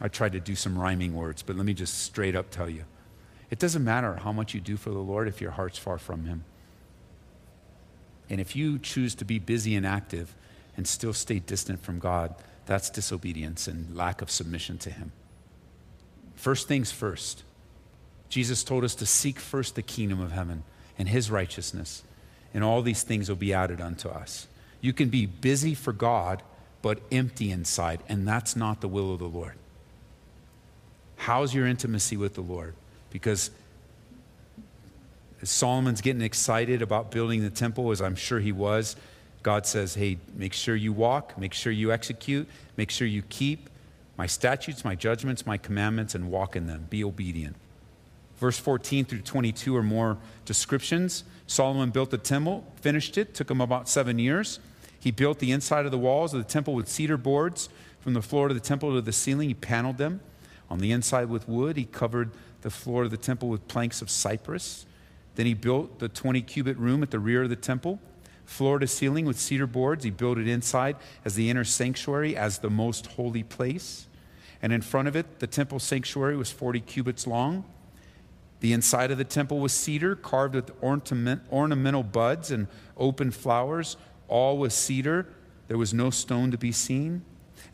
I 0.00 0.08
tried 0.08 0.32
to 0.32 0.40
do 0.40 0.56
some 0.56 0.76
rhyming 0.76 1.14
words, 1.14 1.42
but 1.42 1.56
let 1.56 1.66
me 1.66 1.74
just 1.74 2.02
straight 2.02 2.34
up 2.34 2.50
tell 2.50 2.68
you. 2.68 2.84
It 3.50 3.58
doesn't 3.58 3.84
matter 3.84 4.16
how 4.16 4.32
much 4.32 4.54
you 4.54 4.60
do 4.60 4.76
for 4.76 4.90
the 4.90 4.98
Lord 4.98 5.28
if 5.28 5.40
your 5.40 5.52
heart's 5.52 5.78
far 5.78 5.98
from 5.98 6.24
Him. 6.24 6.44
And 8.28 8.40
if 8.40 8.56
you 8.56 8.78
choose 8.78 9.14
to 9.16 9.24
be 9.24 9.38
busy 9.38 9.74
and 9.74 9.86
active 9.86 10.34
and 10.76 10.86
still 10.86 11.12
stay 11.12 11.40
distant 11.40 11.82
from 11.82 11.98
God, 11.98 12.34
that's 12.66 12.90
disobedience 12.90 13.66
and 13.68 13.96
lack 13.96 14.22
of 14.22 14.30
submission 14.30 14.78
to 14.78 14.90
Him. 14.90 15.12
First 16.36 16.68
things 16.68 16.90
first. 16.90 17.42
Jesus 18.30 18.64
told 18.64 18.84
us 18.84 18.94
to 18.94 19.06
seek 19.06 19.38
first 19.38 19.74
the 19.74 19.82
kingdom 19.82 20.20
of 20.20 20.32
heaven 20.32 20.62
and 20.96 21.08
his 21.08 21.30
righteousness, 21.30 22.02
and 22.54 22.62
all 22.62 22.80
these 22.80 23.02
things 23.02 23.28
will 23.28 23.36
be 23.36 23.52
added 23.52 23.80
unto 23.80 24.08
us. 24.08 24.46
You 24.80 24.92
can 24.92 25.08
be 25.08 25.26
busy 25.26 25.74
for 25.74 25.92
God, 25.92 26.42
but 26.80 27.00
empty 27.10 27.50
inside, 27.50 28.00
and 28.08 28.26
that's 28.26 28.56
not 28.56 28.80
the 28.80 28.88
will 28.88 29.12
of 29.12 29.18
the 29.18 29.28
Lord. 29.28 29.54
How's 31.16 31.54
your 31.54 31.66
intimacy 31.66 32.16
with 32.16 32.34
the 32.34 32.40
Lord? 32.40 32.74
Because 33.10 33.50
Solomon's 35.42 36.00
getting 36.00 36.22
excited 36.22 36.82
about 36.82 37.10
building 37.10 37.42
the 37.42 37.50
temple, 37.50 37.90
as 37.90 38.00
I'm 38.00 38.16
sure 38.16 38.40
he 38.40 38.52
was, 38.52 38.96
God 39.42 39.66
says, 39.66 39.94
hey, 39.94 40.18
make 40.34 40.52
sure 40.52 40.76
you 40.76 40.92
walk, 40.92 41.38
make 41.38 41.54
sure 41.54 41.72
you 41.72 41.92
execute, 41.92 42.48
make 42.76 42.90
sure 42.90 43.06
you 43.06 43.22
keep, 43.22 43.70
my 44.16 44.26
statutes, 44.26 44.84
my 44.84 44.94
judgments, 44.94 45.46
my 45.46 45.56
commandments, 45.56 46.14
and 46.14 46.30
walk 46.30 46.54
in 46.54 46.66
them. 46.66 46.86
Be 46.90 47.02
obedient. 47.02 47.56
Verse 48.36 48.58
14 48.58 49.04
through 49.04 49.22
22 49.22 49.76
are 49.76 49.82
more 49.82 50.18
descriptions. 50.44 51.24
Solomon 51.46 51.90
built 51.90 52.10
the 52.10 52.18
temple, 52.18 52.64
finished 52.76 53.16
it, 53.16 53.34
took 53.34 53.50
him 53.50 53.60
about 53.60 53.88
seven 53.88 54.18
years. 54.18 54.60
He 54.98 55.10
built 55.10 55.38
the 55.38 55.52
inside 55.52 55.86
of 55.86 55.90
the 55.90 55.98
walls 55.98 56.34
of 56.34 56.42
the 56.42 56.48
temple 56.48 56.74
with 56.74 56.88
cedar 56.88 57.16
boards. 57.16 57.70
From 58.00 58.14
the 58.14 58.22
floor 58.22 58.48
of 58.48 58.54
the 58.54 58.60
temple 58.60 58.94
to 58.94 59.00
the 59.00 59.12
ceiling, 59.12 59.48
he 59.48 59.54
paneled 59.54 59.98
them. 59.98 60.20
On 60.70 60.78
the 60.78 60.92
inside 60.92 61.28
with 61.28 61.48
wood, 61.48 61.76
he 61.76 61.84
covered 61.84 62.30
the 62.62 62.70
floor 62.70 63.04
of 63.04 63.10
the 63.10 63.16
temple 63.16 63.48
with 63.48 63.66
planks 63.68 64.02
of 64.02 64.10
cypress. 64.10 64.86
Then 65.34 65.46
he 65.46 65.54
built 65.54 65.98
the 65.98 66.08
20 66.08 66.42
cubit 66.42 66.76
room 66.76 67.02
at 67.02 67.10
the 67.10 67.18
rear 67.18 67.42
of 67.42 67.48
the 67.48 67.56
temple, 67.56 67.98
floor 68.50 68.80
to 68.80 68.86
ceiling 68.86 69.26
with 69.26 69.38
cedar 69.38 69.66
boards. 69.66 70.02
He 70.02 70.10
built 70.10 70.36
it 70.36 70.48
inside 70.48 70.96
as 71.24 71.36
the 71.36 71.48
inner 71.48 71.62
sanctuary, 71.62 72.36
as 72.36 72.58
the 72.58 72.68
most 72.68 73.06
holy 73.06 73.44
place. 73.44 74.08
And 74.60 74.72
in 74.72 74.82
front 74.82 75.06
of 75.06 75.14
it, 75.14 75.38
the 75.38 75.46
temple 75.46 75.78
sanctuary 75.78 76.36
was 76.36 76.50
40 76.50 76.80
cubits 76.80 77.28
long. 77.28 77.64
The 78.58 78.72
inside 78.72 79.12
of 79.12 79.18
the 79.18 79.24
temple 79.24 79.60
was 79.60 79.72
cedar, 79.72 80.16
carved 80.16 80.56
with 80.56 80.72
ornament, 80.80 81.42
ornamental 81.50 82.02
buds 82.02 82.50
and 82.50 82.66
open 82.96 83.30
flowers. 83.30 83.96
All 84.26 84.58
was 84.58 84.74
cedar. 84.74 85.28
There 85.68 85.78
was 85.78 85.94
no 85.94 86.10
stone 86.10 86.50
to 86.50 86.58
be 86.58 86.72
seen. 86.72 87.22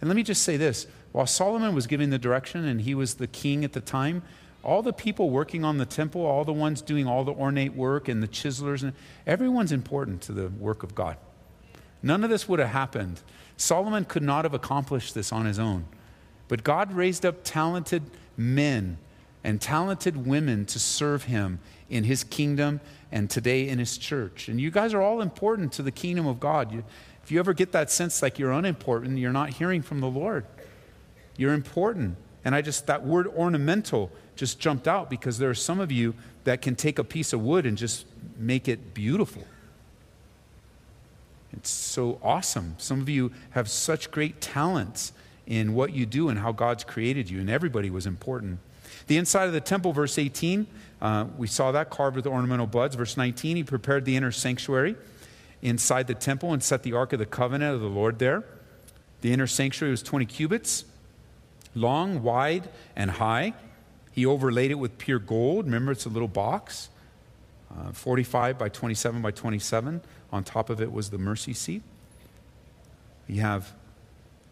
And 0.00 0.09
let 0.09 0.14
me 0.14 0.23
just 0.23 0.42
say 0.42 0.59
this 0.59 0.87
while 1.12 1.26
Solomon 1.26 1.75
was 1.75 1.87
giving 1.87 2.11
the 2.11 2.18
direction 2.18 2.66
and 2.66 2.83
he 2.83 2.95
was 2.95 3.14
the 3.14 3.26
king 3.26 3.64
at 3.64 3.73
the 3.73 3.80
time, 3.80 4.23
all 4.66 4.82
the 4.82 4.92
people 4.92 5.30
working 5.30 5.64
on 5.64 5.78
the 5.78 5.87
temple, 5.87 6.26
all 6.26 6.44
the 6.44 6.52
ones 6.52 6.82
doing 6.82 7.06
all 7.06 7.23
the 7.23 7.32
ornate 7.32 7.75
work 7.75 8.08
and 8.08 8.23
the 8.23 8.28
chiselers, 8.28 8.82
and 8.82 8.92
everyone's 9.26 9.70
important 9.70 10.20
to 10.23 10.32
the 10.32 10.49
work 10.49 10.82
of 10.82 10.94
God. 10.94 11.16
None 12.02 12.25
of 12.25 12.30
this 12.30 12.49
would 12.49 12.58
have 12.58 12.70
happened. 12.70 13.20
Solomon 13.56 14.04
could 14.04 14.25
not 14.25 14.44
have 14.44 14.54
accomplished 14.54 15.14
this 15.14 15.32
on 15.32 15.46
his 15.46 15.58
own. 15.58 15.87
But 16.49 16.64
God 16.64 16.92
raised 16.92 17.25
up 17.25 17.44
talented 17.44 18.02
men 18.37 18.99
and 19.44 19.61
talented 19.61 20.26
women 20.26 20.66
to 20.66 20.80
serve 20.80 21.25
him 21.25 21.61
in 21.88 22.04
his 22.04 22.25
kingdom 22.25 22.80
and 23.12 23.30
today 23.30 23.68
in 23.68 23.78
his 23.78 23.96
church. 23.96 24.49
And 24.49 24.61
you 24.61 24.73
guys 24.73 24.92
are 24.92 25.00
all 25.00 25.20
important 25.20 25.73
to 25.75 25.82
the 25.82 25.92
kingdom 25.92 26.26
of 26.26 26.40
God. 26.40 26.73
You, 26.73 26.85
if 27.23 27.30
you 27.30 27.38
ever 27.38 27.54
get 27.54 27.70
that 27.73 27.90
sense 27.90 28.20
like 28.20 28.38
you're 28.38 28.52
unimportant, 28.52 29.18
you're 29.18 29.32
not 29.32 29.50
hearing 29.50 29.82
from 29.82 30.00
the 30.00 30.08
Lord. 30.08 30.44
You're 31.37 31.54
important. 31.54 32.16
And 32.47 32.55
I 32.55 32.62
just, 32.62 32.87
that 32.87 33.05
word 33.05 33.26
ornamental 33.26 34.12
just 34.37 34.61
jumped 34.61 34.87
out 34.87 35.11
because 35.11 35.37
there 35.37 35.50
are 35.50 35.55
some 35.55 35.81
of 35.81 35.91
you 35.91 36.15
that 36.45 36.62
can 36.62 36.76
take 36.76 36.97
a 37.00 37.03
piece 37.03 37.33
of 37.33 37.41
wood 37.41 37.67
and 37.67 37.76
just 37.76 38.07
make 38.38 38.69
it 38.69 38.95
beautiful. 38.95 39.43
It's 41.53 41.69
so 41.69 42.21
awesome. 42.23 42.76
Some 42.79 43.00
of 43.00 43.09
you 43.09 43.33
have 43.50 43.69
such 43.69 44.12
great 44.12 44.41
talents 44.41 45.12
in 45.49 45.75
what 45.75 45.93
you 45.93 46.07
do 46.07 46.29
and 46.29 46.38
how 46.38 46.53
God's 46.53 46.85
created 46.85 47.29
you, 47.29 47.41
and 47.41 47.50
everybody 47.50 47.91
was 47.91 48.07
important. 48.07 48.61
The 49.09 49.17
inside 49.17 49.47
of 49.47 49.53
the 49.53 49.61
temple, 49.61 49.93
verse 49.93 50.17
18, 50.17 50.69
uh, 51.03 51.25
we 51.37 51.49
saw 51.49 51.73
that 51.73 51.91
carved 51.91 52.15
with 52.15 52.29
ornamental 52.29 52.69
buds. 52.69 52.95
Verse 52.95 53.17
19, 53.17 53.57
he 53.57 53.65
prepared 53.65 54.05
the 54.05 54.15
inner 54.15 54.31
sanctuary 54.31 54.95
inside 55.62 56.07
the 56.07 56.15
temple 56.15 56.53
and 56.53 56.62
set 56.62 56.85
the 56.85 56.93
ark 56.93 57.12
of 57.12 57.19
the 57.19 57.26
covenant 57.26 57.75
of 57.75 57.81
the 57.81 57.88
Lord 57.88 58.21
there. 58.21 58.45
The 59.23 59.33
inner 59.33 59.49
sanctuary 59.49 59.91
was 59.91 60.05
20 60.05 60.26
cubits 60.26 60.85
long, 61.76 62.23
wide, 62.23 62.68
and 62.97 63.12
high. 63.12 63.54
He 64.11 64.26
overlaid 64.26 64.71
it 64.71 64.76
with 64.76 64.99
pure 64.99 65.18
gold. 65.18 65.66
Remember, 65.66 65.92
it's 65.92 66.06
a 66.06 66.09
little 66.09 66.28
box, 66.28 66.88
uh, 67.71 67.92
45 67.92 68.59
by 68.59 68.68
27 68.68 69.23
by 69.23 69.30
27. 69.30 70.00
On 70.33 70.42
top 70.42 70.71
of 70.71 70.80
it 70.80 70.90
was 70.90 71.11
the 71.11 71.18
mercy 71.18 71.52
seat. 71.52 71.83
You 73.28 73.42
have 73.42 73.73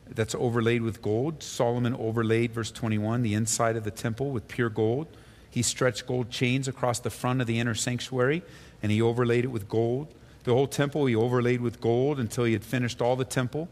that's 0.09 0.35
overlaid 0.35 0.83
with 0.83 1.01
gold. 1.01 1.43
Solomon 1.43 1.95
overlaid, 1.95 2.53
verse 2.53 2.71
21, 2.71 3.23
the 3.23 3.35
inside 3.35 3.77
of 3.77 3.85
the 3.85 3.91
temple 3.91 4.31
with 4.31 4.49
pure 4.49 4.69
gold. 4.69 5.07
He 5.51 5.63
stretched 5.63 6.07
gold 6.07 6.31
chains 6.31 6.69
across 6.69 6.99
the 6.99 7.11
front 7.11 7.41
of 7.41 7.47
the 7.47 7.59
inner 7.59 7.75
sanctuary 7.75 8.43
and 8.83 8.91
he 8.93 9.01
overlaid 9.01 9.45
it 9.45 9.49
with 9.49 9.69
gold. 9.69 10.13
The 10.45 10.53
whole 10.53 10.67
temple 10.67 11.07
he 11.07 11.15
overlaid 11.15 11.61
with 11.61 11.81
gold 11.81 12.21
until 12.21 12.45
he 12.45 12.53
had 12.53 12.65
finished 12.65 13.01
all 13.01 13.17
the 13.17 13.25
temple. 13.25 13.69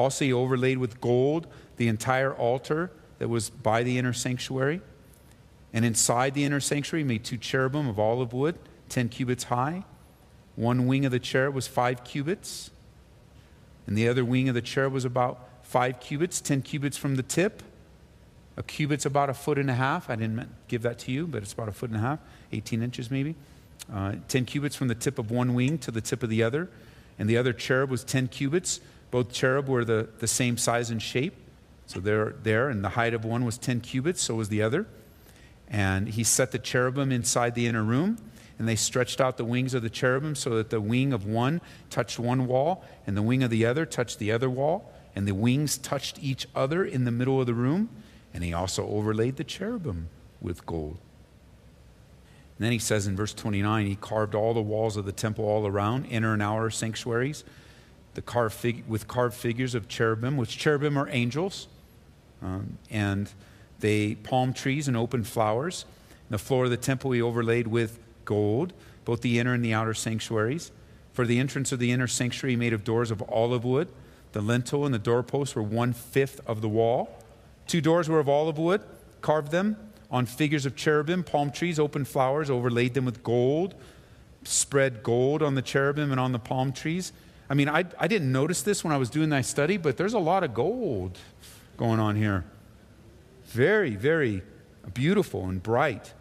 Also, 0.00 0.24
he 0.24 0.32
overlaid 0.32 0.78
with 0.78 0.98
gold 0.98 1.46
the 1.76 1.86
entire 1.86 2.32
altar 2.32 2.90
that 3.18 3.28
was 3.28 3.50
by 3.50 3.82
the 3.82 3.98
inner 3.98 4.14
sanctuary. 4.14 4.80
And 5.74 5.84
inside 5.84 6.32
the 6.32 6.42
inner 6.42 6.58
sanctuary, 6.58 7.02
he 7.02 7.08
made 7.08 7.22
two 7.22 7.36
cherubim 7.36 7.86
of 7.86 7.98
olive 7.98 8.32
wood, 8.32 8.58
10 8.88 9.10
cubits 9.10 9.44
high. 9.44 9.84
One 10.56 10.86
wing 10.86 11.04
of 11.04 11.12
the 11.12 11.18
cherub 11.18 11.54
was 11.54 11.66
five 11.66 12.02
cubits, 12.02 12.70
and 13.86 13.96
the 13.96 14.08
other 14.08 14.24
wing 14.24 14.48
of 14.48 14.54
the 14.54 14.62
cherub 14.62 14.94
was 14.94 15.04
about 15.04 15.46
five 15.62 16.00
cubits, 16.00 16.40
10 16.40 16.62
cubits 16.62 16.96
from 16.96 17.16
the 17.16 17.22
tip. 17.22 17.62
A 18.56 18.62
cubit's 18.62 19.04
about 19.04 19.28
a 19.28 19.34
foot 19.34 19.58
and 19.58 19.68
a 19.68 19.74
half. 19.74 20.08
I 20.08 20.16
didn't 20.16 20.48
give 20.66 20.80
that 20.80 20.98
to 21.00 21.12
you, 21.12 21.26
but 21.26 21.42
it's 21.42 21.52
about 21.52 21.68
a 21.68 21.72
foot 21.72 21.90
and 21.90 21.98
a 21.98 22.02
half, 22.02 22.20
18 22.52 22.82
inches 22.82 23.10
maybe. 23.10 23.34
Uh, 23.92 24.14
10 24.28 24.46
cubits 24.46 24.76
from 24.76 24.88
the 24.88 24.94
tip 24.94 25.18
of 25.18 25.30
one 25.30 25.52
wing 25.52 25.76
to 25.76 25.90
the 25.90 26.00
tip 26.00 26.22
of 26.22 26.30
the 26.30 26.42
other. 26.42 26.70
And 27.18 27.28
the 27.28 27.36
other 27.36 27.52
cherub 27.52 27.90
was 27.90 28.02
10 28.02 28.28
cubits. 28.28 28.80
Both 29.10 29.32
cherub 29.32 29.68
were 29.68 29.84
the, 29.84 30.08
the 30.18 30.26
same 30.26 30.56
size 30.56 30.90
and 30.90 31.02
shape. 31.02 31.34
So 31.86 31.98
they're 31.98 32.34
there, 32.42 32.68
and 32.68 32.84
the 32.84 32.90
height 32.90 33.14
of 33.14 33.24
one 33.24 33.44
was 33.44 33.58
10 33.58 33.80
cubits, 33.80 34.22
so 34.22 34.36
was 34.36 34.48
the 34.48 34.62
other. 34.62 34.86
And 35.68 36.08
he 36.08 36.22
set 36.22 36.52
the 36.52 36.58
cherubim 36.58 37.10
inside 37.10 37.54
the 37.54 37.66
inner 37.66 37.82
room 37.82 38.18
and 38.60 38.68
they 38.68 38.76
stretched 38.76 39.22
out 39.22 39.38
the 39.38 39.44
wings 39.44 39.72
of 39.72 39.82
the 39.82 39.88
cherubim 39.88 40.34
so 40.34 40.50
that 40.56 40.68
the 40.68 40.82
wing 40.82 41.14
of 41.14 41.24
one 41.24 41.62
touched 41.88 42.18
one 42.18 42.46
wall 42.46 42.84
and 43.06 43.16
the 43.16 43.22
wing 43.22 43.42
of 43.42 43.48
the 43.48 43.64
other 43.64 43.86
touched 43.86 44.18
the 44.18 44.30
other 44.30 44.50
wall 44.50 44.92
and 45.16 45.26
the 45.26 45.34
wings 45.34 45.78
touched 45.78 46.22
each 46.22 46.46
other 46.54 46.84
in 46.84 47.04
the 47.04 47.10
middle 47.10 47.40
of 47.40 47.46
the 47.46 47.54
room 47.54 47.88
and 48.34 48.44
he 48.44 48.52
also 48.52 48.86
overlaid 48.86 49.36
the 49.36 49.44
cherubim 49.44 50.10
with 50.42 50.66
gold 50.66 50.98
and 52.58 52.66
then 52.66 52.70
he 52.70 52.78
says 52.78 53.06
in 53.06 53.16
verse 53.16 53.32
29 53.32 53.86
he 53.86 53.96
carved 53.96 54.34
all 54.34 54.52
the 54.52 54.60
walls 54.60 54.98
of 54.98 55.06
the 55.06 55.12
temple 55.12 55.46
all 55.46 55.66
around 55.66 56.04
inner 56.04 56.34
and 56.34 56.42
outer 56.42 56.68
sanctuaries 56.68 57.44
the 58.14 58.22
carved 58.22 58.54
fig- 58.54 58.84
with 58.86 59.06
carved 59.06 59.34
figures 59.34 59.74
of 59.74 59.88
cherubim 59.88 60.36
which 60.36 60.58
cherubim 60.58 60.96
are 60.96 61.08
angels 61.10 61.68
um, 62.42 62.78
and 62.90 63.30
they 63.80 64.14
palm 64.14 64.52
trees 64.52 64.88
and 64.88 64.96
open 64.96 65.24
flowers 65.24 65.84
the 66.30 66.38
floor 66.38 66.64
of 66.64 66.70
the 66.70 66.76
temple 66.76 67.10
he 67.10 67.20
overlaid 67.20 67.66
with 67.66 67.98
gold, 68.24 68.72
both 69.04 69.20
the 69.20 69.38
inner 69.38 69.52
and 69.52 69.64
the 69.64 69.74
outer 69.74 69.94
sanctuaries. 69.94 70.70
For 71.12 71.26
the 71.26 71.40
entrance 71.40 71.72
of 71.72 71.80
the 71.80 71.90
inner 71.90 72.06
sanctuary 72.06 72.56
made 72.56 72.72
of 72.72 72.84
doors 72.84 73.10
of 73.10 73.22
olive 73.28 73.64
wood. 73.64 73.88
The 74.32 74.40
lintel 74.40 74.86
and 74.86 74.94
the 74.94 74.98
doorposts 75.00 75.56
were 75.56 75.62
one 75.62 75.92
fifth 75.92 76.40
of 76.46 76.60
the 76.60 76.68
wall. 76.68 77.18
Two 77.66 77.80
doors 77.80 78.08
were 78.08 78.20
of 78.20 78.28
olive 78.28 78.58
wood, 78.58 78.80
carved 79.20 79.50
them 79.50 79.76
on 80.08 80.24
figures 80.24 80.66
of 80.66 80.76
cherubim, 80.76 81.24
palm 81.24 81.50
trees, 81.50 81.80
open 81.80 82.04
flowers, 82.04 82.48
overlaid 82.48 82.94
them 82.94 83.04
with 83.04 83.24
gold, 83.24 83.74
spread 84.44 85.02
gold 85.02 85.42
on 85.42 85.56
the 85.56 85.62
cherubim 85.62 86.12
and 86.12 86.20
on 86.20 86.30
the 86.30 86.38
palm 86.38 86.72
trees. 86.72 87.12
I 87.50 87.54
mean, 87.54 87.68
I, 87.68 87.84
I 87.98 88.06
didn't 88.06 88.30
notice 88.30 88.62
this 88.62 88.84
when 88.84 88.92
I 88.92 88.96
was 88.96 89.10
doing 89.10 89.28
my 89.28 89.40
study, 89.40 89.76
but 89.76 89.96
there's 89.96 90.14
a 90.14 90.20
lot 90.20 90.44
of 90.44 90.54
gold 90.54 91.18
going 91.76 91.98
on 91.98 92.14
here. 92.14 92.44
Very, 93.46 93.96
very 93.96 94.42
beautiful 94.94 95.46
and 95.46 95.60
bright. 95.60 96.14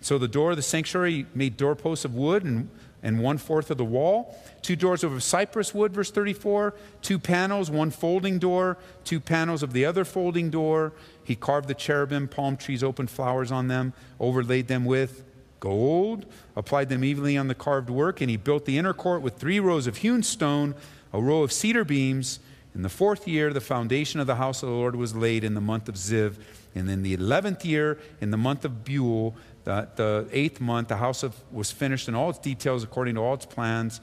So 0.00 0.18
the 0.18 0.26
door 0.26 0.50
of 0.50 0.56
the 0.56 0.62
sanctuary 0.62 1.26
made 1.32 1.56
doorposts 1.56 2.04
of 2.04 2.16
wood 2.16 2.42
and, 2.42 2.68
and 3.04 3.20
one 3.20 3.38
fourth 3.38 3.70
of 3.70 3.78
the 3.78 3.84
wall. 3.84 4.36
Two 4.62 4.74
doors 4.74 5.04
of 5.04 5.22
cypress 5.22 5.72
wood, 5.72 5.94
verse 5.94 6.10
34. 6.10 6.74
Two 7.02 7.20
panels, 7.20 7.70
one 7.70 7.92
folding 7.92 8.40
door, 8.40 8.76
two 9.04 9.20
panels 9.20 9.62
of 9.62 9.72
the 9.72 9.84
other 9.84 10.04
folding 10.04 10.50
door. 10.50 10.92
He 11.22 11.36
carved 11.36 11.68
the 11.68 11.74
cherubim, 11.74 12.26
palm 12.26 12.56
trees, 12.56 12.82
open 12.82 13.06
flowers 13.06 13.52
on 13.52 13.68
them, 13.68 13.92
overlaid 14.18 14.66
them 14.66 14.84
with 14.84 15.22
gold, 15.64 16.26
applied 16.54 16.90
them 16.90 17.02
evenly 17.02 17.38
on 17.38 17.48
the 17.48 17.54
carved 17.54 17.88
work, 17.88 18.20
and 18.20 18.28
he 18.28 18.36
built 18.36 18.66
the 18.66 18.76
inner 18.76 18.92
court 18.92 19.22
with 19.22 19.34
three 19.38 19.58
rows 19.58 19.86
of 19.86 19.96
hewn 19.98 20.22
stone, 20.22 20.74
a 21.10 21.20
row 21.20 21.42
of 21.42 21.50
cedar 21.50 21.84
beams. 21.84 22.38
In 22.74 22.82
the 22.82 22.90
fourth 22.90 23.26
year, 23.26 23.52
the 23.52 23.62
foundation 23.62 24.20
of 24.20 24.26
the 24.26 24.34
house 24.34 24.62
of 24.62 24.68
the 24.68 24.74
Lord 24.74 24.94
was 24.94 25.14
laid 25.14 25.42
in 25.42 25.54
the 25.54 25.60
month 25.60 25.88
of 25.88 25.94
Ziv. 25.94 26.34
And 26.74 26.90
in 26.90 27.02
the 27.02 27.14
eleventh 27.14 27.64
year, 27.64 27.98
in 28.20 28.30
the 28.30 28.36
month 28.36 28.64
of 28.64 28.84
Bul, 28.84 29.34
the, 29.62 29.88
the 29.96 30.26
eighth 30.32 30.60
month, 30.60 30.88
the 30.88 30.96
house 30.96 31.22
of, 31.22 31.34
was 31.50 31.70
finished 31.70 32.08
in 32.08 32.14
all 32.14 32.30
its 32.30 32.40
details 32.40 32.84
according 32.84 33.14
to 33.14 33.22
all 33.22 33.34
its 33.34 33.46
plans. 33.46 34.00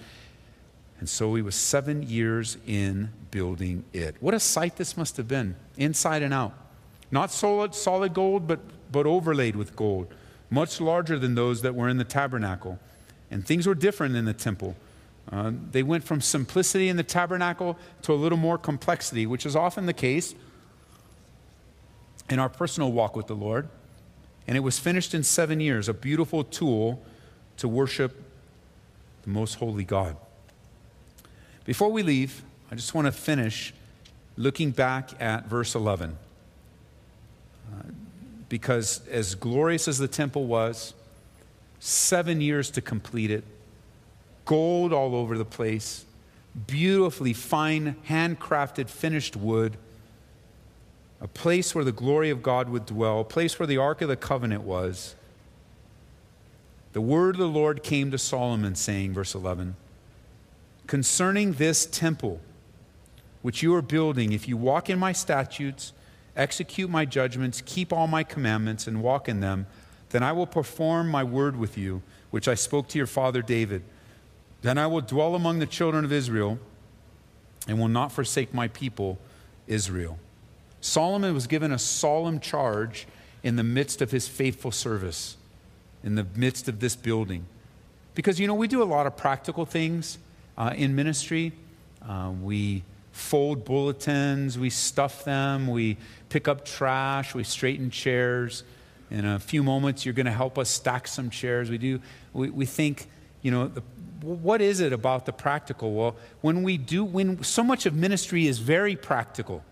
And 0.99 1.09
so 1.09 1.35
he 1.35 1.41
was 1.41 1.55
seven 1.55 2.01
years 2.03 2.57
in 2.65 3.09
building 3.29 3.83
it. 3.93 4.15
What 4.19 4.33
a 4.33 4.39
sight 4.39 4.77
this 4.77 4.95
must 4.95 5.17
have 5.17 5.27
been, 5.27 5.55
inside 5.77 6.23
and 6.23 6.33
out. 6.33 6.53
Not 7.11 7.29
solid, 7.31 7.75
solid 7.75 8.13
gold, 8.13 8.47
but, 8.47 8.59
but 8.91 9.05
overlaid 9.05 9.55
with 9.55 9.75
gold, 9.75 10.07
much 10.51 10.79
larger 10.79 11.17
than 11.17 11.33
those 11.33 11.63
that 11.63 11.73
were 11.73 11.89
in 11.89 11.97
the 11.97 12.03
tabernacle. 12.03 12.77
And 13.31 13.47
things 13.47 13.65
were 13.65 13.73
different 13.73 14.15
in 14.15 14.25
the 14.25 14.33
temple. 14.33 14.75
Uh, 15.31 15.53
they 15.71 15.81
went 15.81 16.03
from 16.03 16.19
simplicity 16.19 16.89
in 16.89 16.97
the 16.97 17.03
tabernacle 17.03 17.79
to 18.03 18.13
a 18.13 18.15
little 18.15 18.37
more 18.37 18.57
complexity, 18.57 19.25
which 19.25 19.45
is 19.45 19.55
often 19.55 19.85
the 19.85 19.93
case 19.93 20.35
in 22.29 22.37
our 22.37 22.49
personal 22.49 22.91
walk 22.91 23.15
with 23.15 23.27
the 23.27 23.35
Lord. 23.35 23.69
And 24.47 24.57
it 24.57 24.59
was 24.59 24.77
finished 24.77 25.13
in 25.13 25.23
seven 25.23 25.61
years, 25.61 25.87
a 25.87 25.93
beautiful 25.93 26.43
tool 26.43 27.01
to 27.57 27.67
worship 27.67 28.21
the 29.23 29.29
most 29.29 29.55
holy 29.55 29.85
God. 29.85 30.17
Before 31.63 31.89
we 31.89 32.03
leave, 32.03 32.43
I 32.69 32.75
just 32.75 32.93
want 32.93 33.05
to 33.05 33.11
finish 33.11 33.73
looking 34.35 34.71
back 34.71 35.11
at 35.21 35.45
verse 35.45 35.75
11. 35.75 36.17
Uh, 37.71 37.83
because 38.51 38.99
as 39.07 39.33
glorious 39.33 39.87
as 39.87 39.97
the 39.97 40.09
temple 40.09 40.45
was, 40.45 40.93
seven 41.79 42.41
years 42.41 42.69
to 42.69 42.81
complete 42.81 43.31
it, 43.31 43.45
gold 44.43 44.91
all 44.91 45.15
over 45.15 45.37
the 45.37 45.45
place, 45.45 46.03
beautifully 46.67 47.31
fine, 47.31 47.95
handcrafted, 48.09 48.89
finished 48.89 49.37
wood 49.37 49.77
a 51.21 51.27
place 51.27 51.73
where 51.73 51.85
the 51.85 51.93
glory 51.93 52.29
of 52.29 52.41
God 52.43 52.67
would 52.67 52.87
dwell, 52.87 53.21
a 53.21 53.23
place 53.23 53.57
where 53.57 53.67
the 53.67 53.77
Ark 53.77 54.01
of 54.01 54.09
the 54.09 54.17
Covenant 54.17 54.63
was. 54.63 55.15
The 56.93 56.99
word 56.99 57.35
of 57.35 57.39
the 57.39 57.47
Lord 57.47 57.83
came 57.83 58.09
to 58.09 58.17
Solomon, 58.17 58.73
saying, 58.73 59.13
verse 59.13 59.35
11, 59.35 59.75
Concerning 60.87 61.53
this 61.53 61.85
temple 61.85 62.41
which 63.43 63.61
you 63.61 63.73
are 63.75 63.83
building, 63.83 64.33
if 64.33 64.47
you 64.47 64.57
walk 64.57 64.89
in 64.89 64.97
my 64.97 65.11
statutes, 65.11 65.93
execute 66.35 66.89
my 66.89 67.05
judgments, 67.05 67.61
keep 67.65 67.91
all 67.91 68.07
my 68.07 68.23
commandments, 68.23 68.87
and 68.87 69.01
walk 69.01 69.27
in 69.27 69.39
them, 69.39 69.67
Then 70.09 70.23
I 70.23 70.31
will 70.33 70.47
perform 70.47 71.09
my 71.09 71.23
word 71.23 71.55
with 71.55 71.77
you, 71.77 72.01
which 72.31 72.47
I 72.47 72.55
spoke 72.55 72.87
to 72.89 72.97
your 72.97 73.07
father 73.07 73.41
David. 73.41 73.83
Then 74.61 74.77
I 74.77 74.87
will 74.87 75.01
dwell 75.01 75.35
among 75.35 75.59
the 75.59 75.65
children 75.65 76.05
of 76.05 76.11
Israel 76.11 76.59
and 77.67 77.79
will 77.79 77.87
not 77.87 78.11
forsake 78.11 78.53
my 78.53 78.67
people, 78.67 79.19
Israel. 79.67 80.19
Solomon 80.81 81.33
was 81.33 81.47
given 81.47 81.71
a 81.71 81.79
solemn 81.79 82.39
charge 82.39 83.07
in 83.43 83.55
the 83.55 83.63
midst 83.63 84.01
of 84.01 84.11
his 84.11 84.27
faithful 84.27 84.71
service, 84.71 85.37
in 86.03 86.15
the 86.15 86.25
midst 86.35 86.67
of 86.67 86.79
this 86.79 86.95
building. 86.95 87.45
Because, 88.15 88.39
you 88.39 88.47
know, 88.47 88.55
we 88.55 88.67
do 88.67 88.83
a 88.83 88.85
lot 88.85 89.07
of 89.07 89.15
practical 89.15 89.65
things 89.65 90.17
uh, 90.57 90.73
in 90.75 90.95
ministry. 90.95 91.53
Uh, 92.07 92.31
we 92.41 92.83
fold 93.21 93.63
bulletins, 93.63 94.57
we 94.57 94.69
stuff 94.69 95.23
them, 95.23 95.67
we 95.67 95.97
pick 96.29 96.47
up 96.47 96.65
trash, 96.65 97.33
we 97.33 97.43
straighten 97.43 97.89
chairs. 97.89 98.63
In 99.09 99.25
a 99.25 99.39
few 99.39 99.63
moments, 99.63 100.05
you're 100.05 100.13
going 100.13 100.25
to 100.25 100.31
help 100.31 100.57
us 100.57 100.69
stack 100.69 101.07
some 101.07 101.29
chairs. 101.29 101.69
We 101.69 101.77
do, 101.77 102.01
we, 102.33 102.49
we 102.49 102.65
think, 102.65 103.07
you 103.41 103.51
know, 103.51 103.67
the, 103.67 103.83
what 104.21 104.61
is 104.61 104.79
it 104.79 104.93
about 104.93 105.25
the 105.25 105.33
practical? 105.33 105.93
Well, 105.93 106.15
when 106.41 106.63
we 106.63 106.77
do, 106.77 107.03
when 107.03 107.43
so 107.43 107.63
much 107.63 107.85
of 107.85 107.95
ministry 107.95 108.47
is 108.47 108.59
very 108.59 108.95
practical, 108.95 109.63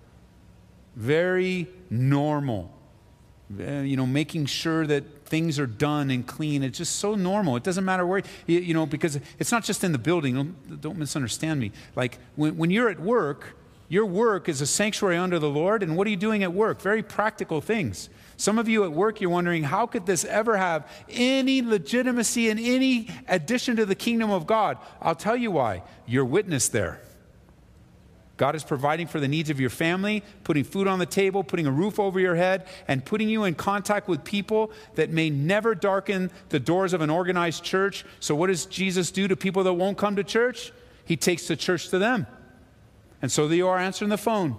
very 0.95 1.67
normal, 1.89 2.71
uh, 3.59 3.79
you 3.81 3.97
know, 3.97 4.05
making 4.05 4.45
sure 4.45 4.85
that 4.87 5.18
things 5.29 5.59
are 5.59 5.67
done 5.67 6.09
and 6.09 6.25
clean. 6.25 6.63
It's 6.63 6.77
just 6.77 6.97
so 6.97 7.15
normal. 7.15 7.55
It 7.55 7.63
doesn't 7.63 7.85
matter 7.85 8.05
where, 8.05 8.21
you, 8.47 8.73
know, 8.73 8.85
because 8.85 9.19
it's 9.37 9.51
not 9.51 9.63
just 9.63 9.83
in 9.83 9.91
the 9.91 9.97
building. 9.97 10.35
Don't, 10.35 10.81
don't 10.81 10.97
misunderstand 10.97 11.59
me. 11.59 11.71
Like 11.95 12.19
when, 12.35 12.57
when 12.57 12.71
you're 12.71 12.89
at 12.89 12.99
work, 12.99 13.55
your 13.87 14.05
work 14.05 14.47
is 14.49 14.61
a 14.61 14.67
sanctuary 14.67 15.17
under 15.17 15.39
the 15.39 15.49
Lord. 15.49 15.81
And 15.83 15.97
what 15.97 16.05
are 16.07 16.09
you 16.09 16.17
doing 16.17 16.43
at 16.43 16.53
work? 16.53 16.81
Very 16.81 17.01
practical 17.01 17.61
things. 17.61 18.09
Some 18.37 18.57
of 18.57 18.69
you 18.69 18.83
at 18.85 18.91
work, 18.91 19.19
you're 19.19 19.29
wondering, 19.29 19.63
how 19.63 19.85
could 19.85 20.05
this 20.05 20.23
ever 20.23 20.55
have 20.55 20.89
any 21.09 21.61
legitimacy 21.61 22.49
and 22.49 22.59
any 22.59 23.09
addition 23.27 23.75
to 23.75 23.85
the 23.85 23.95
kingdom 23.95 24.31
of 24.31 24.47
God? 24.47 24.77
I'll 25.01 25.15
tell 25.15 25.35
you 25.35 25.51
why. 25.51 25.83
You're 26.05 26.25
witness 26.25 26.69
there. 26.69 27.01
God 28.39 28.55
is 28.55 28.63
providing 28.63 29.05
for 29.05 29.19
the 29.19 29.27
needs 29.27 29.49
of 29.49 29.59
your 29.59 29.69
family, 29.69 30.23
putting 30.45 30.63
food 30.63 30.87
on 30.87 30.97
the 30.97 31.05
table, 31.05 31.43
putting 31.43 31.67
a 31.67 31.71
roof 31.71 31.99
over 31.99 32.21
your 32.21 32.35
head, 32.35 32.65
and 32.87 33.03
putting 33.03 33.27
you 33.27 33.43
in 33.43 33.53
contact 33.53 34.07
with 34.07 34.23
people 34.23 34.71
that 34.95 35.09
may 35.09 35.29
never 35.29 35.75
darken 35.75 36.31
the 36.47 36.59
doors 36.59 36.93
of 36.93 37.01
an 37.01 37.09
organized 37.09 37.65
church. 37.65 38.05
So, 38.21 38.33
what 38.35 38.47
does 38.47 38.65
Jesus 38.65 39.11
do 39.11 39.27
to 39.27 39.35
people 39.35 39.65
that 39.65 39.73
won't 39.73 39.97
come 39.97 40.15
to 40.15 40.23
church? 40.23 40.71
He 41.03 41.17
takes 41.17 41.49
the 41.49 41.57
church 41.57 41.89
to 41.89 41.99
them. 41.99 42.27
And 43.21 43.29
so, 43.29 43.45
there 43.49 43.57
you 43.57 43.67
are 43.67 43.77
answering 43.77 44.09
the 44.09 44.17
phone. 44.17 44.55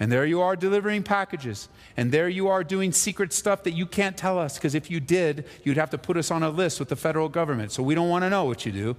And 0.00 0.10
there 0.10 0.24
you 0.24 0.40
are 0.40 0.56
delivering 0.56 1.02
packages. 1.02 1.68
And 1.98 2.10
there 2.10 2.30
you 2.30 2.48
are 2.48 2.64
doing 2.64 2.92
secret 2.92 3.34
stuff 3.34 3.62
that 3.64 3.72
you 3.72 3.84
can't 3.84 4.16
tell 4.16 4.38
us, 4.38 4.54
because 4.56 4.74
if 4.74 4.90
you 4.90 5.00
did, 5.00 5.44
you'd 5.64 5.76
have 5.76 5.90
to 5.90 5.98
put 5.98 6.16
us 6.16 6.30
on 6.30 6.42
a 6.42 6.48
list 6.48 6.80
with 6.80 6.88
the 6.88 6.96
federal 6.96 7.28
government. 7.28 7.72
So 7.72 7.82
we 7.82 7.94
don't 7.94 8.08
want 8.08 8.22
to 8.22 8.30
know 8.30 8.44
what 8.44 8.64
you 8.64 8.72
do. 8.72 8.96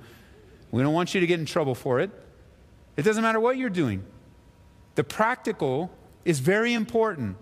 We 0.70 0.84
don't 0.84 0.94
want 0.94 1.16
you 1.16 1.20
to 1.20 1.26
get 1.26 1.40
in 1.40 1.48
trouble 1.48 1.74
for 1.74 2.00
it. 2.00 2.12
It 2.96 3.02
doesn't 3.02 3.24
matter 3.24 3.40
what 3.40 3.58
you're 3.58 3.72
doing. 3.72 4.04
The 5.00 5.06
practical 5.06 5.90
is 6.26 6.40
very 6.40 6.74
important. 6.74 7.38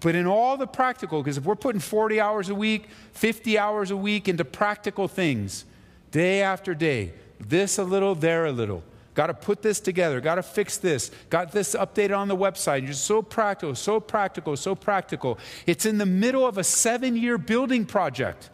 But 0.00 0.14
in 0.14 0.26
all 0.26 0.58
the 0.58 0.66
practical, 0.66 1.22
because 1.22 1.38
if 1.38 1.44
we're 1.44 1.56
putting 1.56 1.80
40 1.80 2.20
hours 2.20 2.50
a 2.50 2.54
week, 2.54 2.90
50 3.12 3.56
hours 3.56 3.90
a 3.90 3.96
week 3.96 4.28
into 4.28 4.44
practical 4.44 5.08
things, 5.08 5.64
day 6.10 6.42
after 6.42 6.74
day, 6.74 7.14
this 7.40 7.78
a 7.78 7.84
little, 7.84 8.14
there 8.14 8.44
a 8.44 8.52
little, 8.52 8.84
got 9.14 9.28
to 9.28 9.32
put 9.32 9.62
this 9.62 9.80
together, 9.80 10.20
got 10.20 10.34
to 10.34 10.42
fix 10.42 10.76
this, 10.76 11.10
got 11.30 11.52
this 11.52 11.74
updated 11.74 12.18
on 12.18 12.28
the 12.28 12.36
website. 12.36 12.82
You're 12.82 12.92
so 12.92 13.22
practical, 13.22 13.74
so 13.74 13.98
practical, 13.98 14.54
so 14.54 14.74
practical. 14.74 15.38
It's 15.66 15.86
in 15.86 15.96
the 15.96 16.04
middle 16.04 16.46
of 16.46 16.58
a 16.58 16.64
seven 16.64 17.16
year 17.16 17.38
building 17.38 17.86
project 17.86 18.50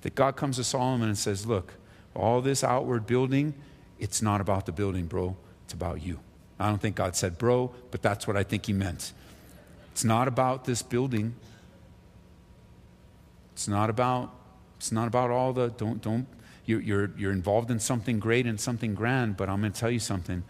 that 0.00 0.14
God 0.14 0.34
comes 0.34 0.56
to 0.56 0.64
Solomon 0.64 1.08
and 1.08 1.18
says, 1.18 1.44
Look, 1.44 1.74
all 2.14 2.40
this 2.40 2.64
outward 2.64 3.06
building, 3.06 3.52
it's 3.98 4.22
not 4.22 4.40
about 4.40 4.64
the 4.64 4.72
building, 4.72 5.04
bro. 5.04 5.36
It's 5.66 5.74
about 5.74 6.02
you. 6.02 6.20
I 6.58 6.68
don't 6.68 6.80
think 6.80 6.96
God 6.96 7.16
said 7.16 7.38
bro, 7.38 7.74
but 7.90 8.02
that's 8.02 8.26
what 8.26 8.36
I 8.36 8.42
think 8.42 8.66
he 8.66 8.72
meant. 8.72 9.12
It's 9.92 10.04
not 10.04 10.28
about 10.28 10.64
this 10.64 10.82
building. 10.82 11.34
It's 13.52 13.68
not 13.68 13.90
about 13.90 14.32
it's 14.76 14.92
not 14.92 15.08
about 15.08 15.30
all 15.30 15.52
the 15.52 15.68
don't 15.68 16.02
don't 16.02 16.26
you're, 16.66 16.80
you're, 16.80 17.10
you're 17.16 17.32
involved 17.32 17.70
in 17.70 17.78
something 17.78 18.18
great 18.18 18.44
and 18.44 18.60
something 18.60 18.94
grand, 18.94 19.36
but 19.36 19.48
I'm 19.48 19.60
going 19.60 19.72
to 19.72 19.80
tell 19.80 19.90
you 19.90 20.00
something. 20.00 20.42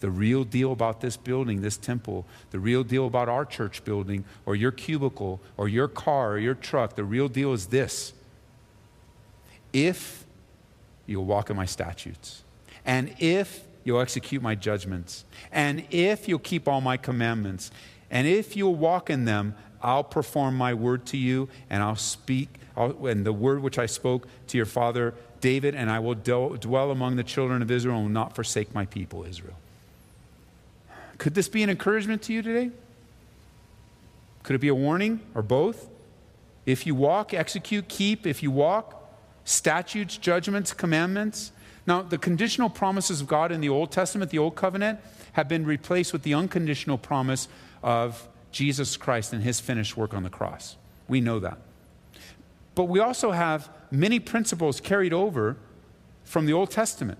The 0.00 0.10
real 0.10 0.44
deal 0.44 0.72
about 0.72 1.00
this 1.00 1.16
building, 1.16 1.60
this 1.60 1.76
temple, 1.76 2.26
the 2.50 2.60
real 2.60 2.84
deal 2.84 3.06
about 3.06 3.28
our 3.28 3.44
church 3.44 3.84
building, 3.84 4.24
or 4.46 4.54
your 4.54 4.70
cubicle, 4.70 5.40
or 5.56 5.68
your 5.68 5.88
car, 5.88 6.32
or 6.32 6.38
your 6.38 6.54
truck, 6.54 6.94
the 6.94 7.04
real 7.04 7.28
deal 7.28 7.52
is 7.52 7.66
this. 7.66 8.12
If 9.72 10.24
you'll 11.06 11.24
walk 11.24 11.50
in 11.50 11.56
my 11.56 11.66
statutes, 11.66 12.44
and 12.86 13.14
if 13.18 13.64
you'll 13.84 14.00
execute 14.00 14.42
my 14.42 14.54
judgments, 14.54 15.24
and 15.52 15.84
if 15.90 16.28
you'll 16.28 16.38
keep 16.38 16.66
all 16.66 16.80
my 16.80 16.96
commandments, 16.96 17.70
and 18.10 18.26
if 18.26 18.56
you'll 18.56 18.74
walk 18.74 19.10
in 19.10 19.24
them, 19.24 19.54
I'll 19.82 20.04
perform 20.04 20.56
my 20.56 20.74
word 20.74 21.06
to 21.06 21.16
you, 21.16 21.48
and 21.68 21.82
I'll 21.82 21.96
speak, 21.96 22.48
I'll, 22.76 23.06
and 23.06 23.24
the 23.24 23.32
word 23.32 23.62
which 23.62 23.78
I 23.78 23.86
spoke 23.86 24.26
to 24.48 24.56
your 24.56 24.66
father 24.66 25.14
David, 25.44 25.74
and 25.74 25.90
I 25.90 25.98
will 25.98 26.14
dwell 26.14 26.90
among 26.90 27.16
the 27.16 27.22
children 27.22 27.60
of 27.60 27.70
Israel 27.70 27.96
and 27.96 28.06
will 28.06 28.12
not 28.12 28.34
forsake 28.34 28.74
my 28.74 28.86
people, 28.86 29.24
Israel. 29.24 29.56
Could 31.18 31.34
this 31.34 31.48
be 31.48 31.62
an 31.62 31.68
encouragement 31.68 32.22
to 32.22 32.32
you 32.32 32.40
today? 32.40 32.70
Could 34.42 34.56
it 34.56 34.60
be 34.60 34.68
a 34.68 34.74
warning 34.74 35.20
or 35.34 35.42
both? 35.42 35.90
If 36.64 36.86
you 36.86 36.94
walk, 36.94 37.34
execute, 37.34 37.88
keep, 37.88 38.26
if 38.26 38.42
you 38.42 38.50
walk, 38.50 39.06
statutes, 39.44 40.16
judgments, 40.16 40.72
commandments. 40.72 41.52
Now, 41.86 42.02
the 42.02 42.18
conditional 42.18 42.70
promises 42.70 43.20
of 43.20 43.26
God 43.26 43.52
in 43.52 43.60
the 43.60 43.68
Old 43.68 43.92
Testament, 43.92 44.30
the 44.30 44.38
Old 44.38 44.56
Covenant, 44.56 45.00
have 45.32 45.48
been 45.48 45.66
replaced 45.66 46.12
with 46.12 46.22
the 46.22 46.34
unconditional 46.34 46.96
promise 46.96 47.48
of 47.82 48.28
Jesus 48.52 48.96
Christ 48.96 49.32
and 49.32 49.42
his 49.42 49.60
finished 49.60 49.96
work 49.96 50.14
on 50.14 50.22
the 50.22 50.30
cross. 50.30 50.76
We 51.08 51.20
know 51.20 51.38
that. 51.40 51.58
But 52.74 52.84
we 52.84 53.00
also 53.00 53.32
have 53.32 53.68
many 53.90 54.18
principles 54.18 54.80
carried 54.80 55.12
over 55.12 55.56
from 56.24 56.46
the 56.46 56.52
Old 56.52 56.70
Testament. 56.70 57.18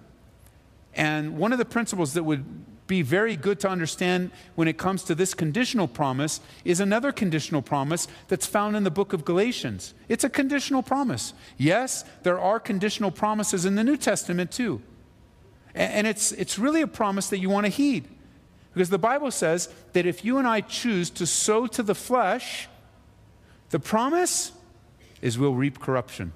And 0.95 1.37
one 1.37 1.53
of 1.53 1.59
the 1.59 1.65
principles 1.65 2.15
that 2.15 2.23
would 2.23 2.45
be 2.87 3.03
very 3.03 3.35
good 3.35 3.61
to 3.61 3.69
understand 3.69 4.31
when 4.55 4.69
it 4.69 4.77
comes 4.77 5.05
to 5.05 5.15
this 5.15 5.33
conditional 5.33 5.89
promise 5.89 6.41
is 6.65 6.81
another 6.81 7.13
conditional 7.13 7.63
promise 7.63 8.07
that's 8.29 8.47
found 8.47 8.77
in 8.77 8.85
the 8.85 8.91
book 8.91 9.13
of 9.13 9.25
Galatians. 9.25 9.95
It's 10.09 10.25
a 10.25 10.29
conditional 10.29 10.83
promise. 10.83 11.33
Yes, 11.57 12.05
there 12.25 12.39
are 12.39 12.61
conditional 12.61 13.11
promises 13.11 13.65
in 13.65 13.75
the 13.75 13.85
New 13.85 13.97
Testament 13.97 14.51
too. 14.51 14.83
And 15.75 16.07
it's, 16.07 16.31
it's 16.33 16.59
really 16.59 16.83
a 16.83 16.87
promise 16.87 17.29
that 17.31 17.39
you 17.39 17.49
want 17.49 17.67
to 17.67 17.71
heed. 17.71 18.07
Because 18.73 18.91
the 18.91 18.99
Bible 18.99 19.31
says 19.31 19.69
that 19.93 20.05
if 20.05 20.25
you 20.25 20.39
and 20.39 20.47
I 20.47 20.61
choose 20.61 21.09
to 21.11 21.27
sow 21.27 21.67
to 21.69 21.83
the 21.83 21.95
flesh, 21.95 22.69
the 23.71 23.79
promise 23.79 24.53
is 25.23 25.39
we'll 25.39 25.55
reap 25.55 25.81
corruption. 25.81 26.33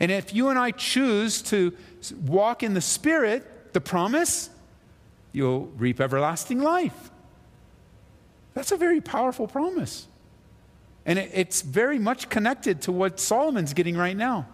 And 0.00 0.10
if 0.10 0.34
you 0.34 0.48
and 0.48 0.58
I 0.58 0.72
choose 0.72 1.42
to 1.42 1.74
walk 2.24 2.62
in 2.62 2.74
the 2.74 2.80
Spirit, 2.80 3.72
the 3.72 3.80
promise, 3.80 4.50
you'll 5.32 5.66
reap 5.76 6.00
everlasting 6.00 6.60
life. 6.60 7.10
That's 8.54 8.72
a 8.72 8.76
very 8.76 9.00
powerful 9.00 9.46
promise. 9.46 10.08
And 11.06 11.18
it's 11.18 11.62
very 11.62 11.98
much 11.98 12.28
connected 12.28 12.82
to 12.82 12.92
what 12.92 13.18
Solomon's 13.18 13.72
getting 13.72 13.96
right 13.96 14.16
now. 14.16 14.46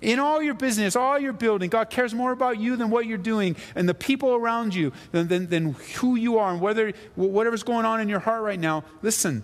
In 0.00 0.20
all 0.20 0.40
your 0.40 0.54
business, 0.54 0.94
all 0.94 1.18
your 1.18 1.32
building, 1.32 1.70
God 1.70 1.90
cares 1.90 2.14
more 2.14 2.30
about 2.30 2.60
you 2.60 2.76
than 2.76 2.88
what 2.88 3.06
you're 3.06 3.18
doing 3.18 3.56
and 3.74 3.88
the 3.88 3.94
people 3.94 4.32
around 4.34 4.74
you 4.74 4.92
than, 5.10 5.26
than, 5.26 5.48
than 5.48 5.72
who 5.96 6.14
you 6.14 6.38
are 6.38 6.52
and 6.52 6.60
whether, 6.60 6.92
whatever's 7.16 7.64
going 7.64 7.84
on 7.84 8.00
in 8.00 8.08
your 8.08 8.20
heart 8.20 8.42
right 8.42 8.60
now. 8.60 8.84
Listen, 9.02 9.42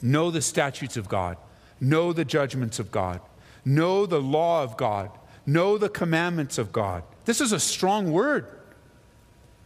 know 0.00 0.30
the 0.30 0.40
statutes 0.40 0.96
of 0.96 1.08
God. 1.08 1.36
Know 1.78 2.14
the 2.14 2.24
judgments 2.24 2.78
of 2.78 2.90
God. 2.90 3.20
Know 3.66 4.06
the 4.06 4.20
law 4.20 4.62
of 4.62 4.78
God. 4.78 5.10
Know 5.44 5.76
the 5.76 5.90
commandments 5.90 6.56
of 6.56 6.72
God. 6.72 7.02
This 7.26 7.42
is 7.42 7.52
a 7.52 7.60
strong 7.60 8.12
word. 8.12 8.46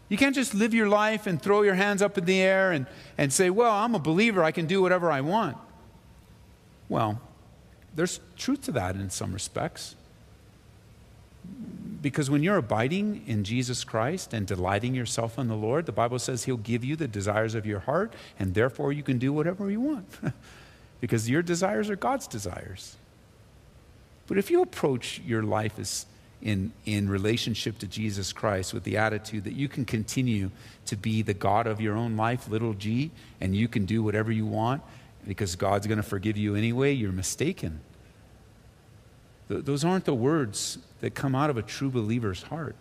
You 0.08 0.16
can't 0.16 0.34
just 0.34 0.54
live 0.54 0.72
your 0.72 0.88
life 0.88 1.26
and 1.26 1.40
throw 1.40 1.62
your 1.62 1.74
hands 1.74 2.00
up 2.00 2.16
in 2.16 2.24
the 2.24 2.40
air 2.40 2.72
and, 2.72 2.86
and 3.18 3.32
say, 3.32 3.50
Well, 3.50 3.72
I'm 3.72 3.94
a 3.94 3.98
believer. 3.98 4.42
I 4.42 4.52
can 4.52 4.66
do 4.66 4.80
whatever 4.80 5.10
I 5.10 5.20
want. 5.20 5.56
Well, 6.88 7.20
there's 7.94 8.20
truth 8.36 8.62
to 8.62 8.72
that 8.72 8.96
in 8.96 9.10
some 9.10 9.32
respects. 9.32 9.94
Because 12.00 12.30
when 12.30 12.42
you're 12.42 12.56
abiding 12.56 13.24
in 13.26 13.44
Jesus 13.44 13.82
Christ 13.82 14.32
and 14.32 14.46
delighting 14.46 14.94
yourself 14.94 15.38
in 15.38 15.48
the 15.48 15.56
Lord, 15.56 15.84
the 15.86 15.92
Bible 15.92 16.18
says 16.18 16.44
He'll 16.44 16.56
give 16.56 16.84
you 16.84 16.96
the 16.96 17.08
desires 17.08 17.54
of 17.54 17.66
your 17.66 17.80
heart, 17.80 18.14
and 18.38 18.54
therefore 18.54 18.92
you 18.92 19.02
can 19.02 19.18
do 19.18 19.32
whatever 19.32 19.70
you 19.70 19.80
want. 19.80 20.06
because 21.00 21.28
your 21.28 21.42
desires 21.42 21.90
are 21.90 21.96
God's 21.96 22.26
desires. 22.26 22.96
But 24.26 24.38
if 24.38 24.50
you 24.50 24.62
approach 24.62 25.20
your 25.26 25.42
life 25.42 25.78
as 25.78 26.06
in, 26.40 26.72
in 26.86 27.08
relationship 27.08 27.78
to 27.78 27.86
Jesus 27.86 28.32
Christ 28.32 28.72
with 28.72 28.84
the 28.84 28.96
attitude 28.96 29.44
that 29.44 29.54
you 29.54 29.68
can 29.68 29.84
continue 29.84 30.50
to 30.86 30.96
be 30.96 31.22
the 31.22 31.34
God 31.34 31.66
of 31.66 31.80
your 31.80 31.96
own 31.96 32.16
life, 32.16 32.48
little 32.48 32.74
g, 32.74 33.10
and 33.40 33.56
you 33.56 33.68
can 33.68 33.84
do 33.84 34.02
whatever 34.02 34.30
you 34.30 34.46
want, 34.46 34.82
because 35.26 35.56
God's 35.56 35.86
going 35.86 35.98
to 35.98 36.02
forgive 36.02 36.36
you 36.36 36.54
anyway, 36.54 36.92
you're 36.92 37.12
mistaken. 37.12 37.80
Th- 39.48 39.64
those 39.64 39.84
aren't 39.84 40.04
the 40.04 40.14
words 40.14 40.78
that 41.00 41.14
come 41.14 41.34
out 41.34 41.50
of 41.50 41.56
a 41.56 41.62
true 41.62 41.90
believer's 41.90 42.44
heart. 42.44 42.76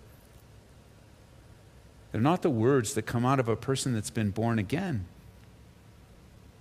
They're 2.11 2.21
not 2.21 2.41
the 2.41 2.49
words 2.49 2.93
that 2.93 3.03
come 3.03 3.25
out 3.25 3.39
of 3.39 3.49
a 3.49 3.55
person 3.55 3.93
that's 3.93 4.09
been 4.09 4.29
born 4.29 4.59
again. 4.59 5.05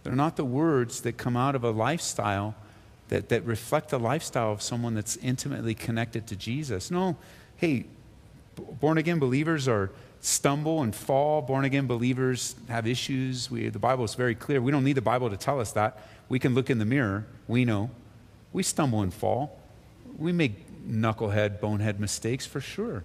They're 0.02 0.16
not 0.16 0.36
the 0.36 0.44
words 0.44 1.02
that 1.02 1.16
come 1.16 1.36
out 1.36 1.54
of 1.54 1.64
a 1.64 1.70
lifestyle 1.70 2.54
that, 3.08 3.28
that 3.28 3.44
reflect 3.44 3.90
the 3.90 3.98
lifestyle 3.98 4.52
of 4.52 4.62
someone 4.62 4.94
that's 4.94 5.16
intimately 5.18 5.74
connected 5.74 6.26
to 6.28 6.36
Jesus. 6.36 6.90
No, 6.90 7.16
hey, 7.56 7.86
born 8.80 8.98
again 8.98 9.18
believers 9.18 9.68
are 9.68 9.90
stumble 10.20 10.82
and 10.82 10.94
fall. 10.94 11.42
Born 11.42 11.64
again 11.64 11.86
believers 11.86 12.56
have 12.68 12.86
issues. 12.86 13.50
We, 13.50 13.68
the 13.68 13.78
Bible 13.78 14.04
is 14.04 14.14
very 14.14 14.34
clear. 14.34 14.60
We 14.60 14.72
don't 14.72 14.84
need 14.84 14.94
the 14.94 15.02
Bible 15.02 15.30
to 15.30 15.36
tell 15.36 15.60
us 15.60 15.72
that. 15.72 16.02
We 16.28 16.38
can 16.38 16.54
look 16.54 16.70
in 16.70 16.78
the 16.78 16.84
mirror. 16.84 17.26
We 17.46 17.64
know. 17.64 17.90
We 18.52 18.62
stumble 18.62 19.02
and 19.02 19.14
fall. 19.14 19.58
We 20.18 20.32
make 20.32 20.86
knucklehead, 20.88 21.60
bonehead 21.60 22.00
mistakes 22.00 22.46
for 22.46 22.60
sure. 22.60 23.04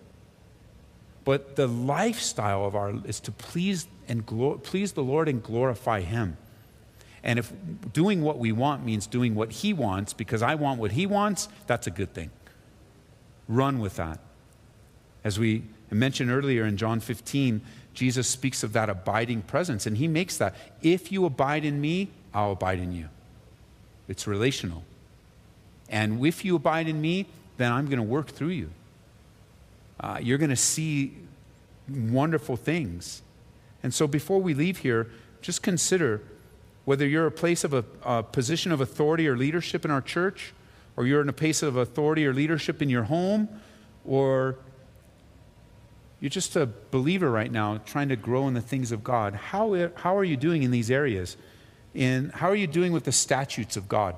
But 1.23 1.55
the 1.55 1.67
lifestyle 1.67 2.65
of 2.65 2.75
our 2.75 2.95
is 3.05 3.19
to 3.21 3.31
please 3.31 3.87
and 4.07 4.25
glor- 4.25 4.61
please 4.63 4.93
the 4.93 5.03
Lord 5.03 5.27
and 5.27 5.43
glorify 5.43 6.01
Him. 6.01 6.37
And 7.23 7.37
if 7.37 7.51
doing 7.93 8.21
what 8.21 8.39
we 8.39 8.51
want 8.51 8.83
means 8.83 9.05
doing 9.05 9.35
what 9.35 9.51
He 9.51 9.73
wants 9.73 10.13
because 10.13 10.41
I 10.41 10.55
want 10.55 10.79
what 10.79 10.91
He 10.91 11.05
wants, 11.05 11.49
that's 11.67 11.87
a 11.87 11.91
good 11.91 12.13
thing. 12.13 12.31
Run 13.47 13.79
with 13.79 13.97
that. 13.97 14.19
As 15.23 15.37
we 15.37 15.63
mentioned 15.91 16.31
earlier 16.31 16.65
in 16.65 16.77
John 16.77 16.99
15, 16.99 17.61
Jesus 17.93 18.27
speaks 18.27 18.63
of 18.63 18.73
that 18.73 18.89
abiding 18.89 19.43
presence, 19.43 19.85
and 19.85 19.97
He 19.97 20.07
makes 20.07 20.37
that. 20.37 20.55
If 20.81 21.11
you 21.11 21.25
abide 21.25 21.65
in 21.65 21.79
me, 21.79 22.09
I'll 22.33 22.53
abide 22.53 22.79
in 22.79 22.91
you. 22.91 23.09
It's 24.07 24.25
relational. 24.25 24.83
And 25.89 26.25
if 26.25 26.45
you 26.45 26.55
abide 26.55 26.87
in 26.87 27.01
me, 27.01 27.27
then 27.57 27.71
I'm 27.71 27.85
going 27.85 27.97
to 27.97 28.03
work 28.03 28.29
through 28.29 28.49
you. 28.49 28.69
Uh, 29.99 30.17
you're 30.21 30.37
going 30.37 30.49
to 30.49 30.55
see 30.55 31.15
wonderful 31.89 32.55
things. 32.55 33.21
And 33.83 33.93
so 33.93 34.07
before 34.07 34.39
we 34.39 34.53
leave 34.53 34.79
here, 34.79 35.07
just 35.41 35.61
consider 35.61 36.21
whether 36.85 37.07
you're 37.07 37.27
a 37.27 37.31
place 37.31 37.63
of 37.63 37.73
a, 37.73 37.85
a, 38.03 38.23
position 38.23 38.71
of 38.71 38.81
authority 38.81 39.27
or 39.27 39.37
leadership 39.37 39.85
in 39.85 39.91
our 39.91 40.01
church, 40.01 40.53
or 40.97 41.05
you're 41.05 41.21
in 41.21 41.29
a 41.29 41.33
place 41.33 41.61
of 41.61 41.77
authority 41.77 42.25
or 42.25 42.33
leadership 42.33 42.81
in 42.81 42.89
your 42.89 43.03
home, 43.03 43.47
or 44.05 44.57
you're 46.19 46.29
just 46.29 46.55
a 46.55 46.67
believer 46.91 47.29
right 47.31 47.51
now 47.51 47.77
trying 47.85 48.09
to 48.09 48.15
grow 48.15 48.47
in 48.47 48.53
the 48.53 48.61
things 48.61 48.91
of 48.91 49.03
God. 49.03 49.33
How, 49.33 49.89
how 49.95 50.15
are 50.17 50.23
you 50.23 50.37
doing 50.37 50.63
in 50.63 50.71
these 50.71 50.91
areas? 50.91 51.37
And 51.93 52.31
how 52.31 52.49
are 52.49 52.55
you 52.55 52.67
doing 52.67 52.91
with 52.91 53.03
the 53.03 53.11
statutes 53.11 53.75
of 53.75 53.87
God? 53.87 54.15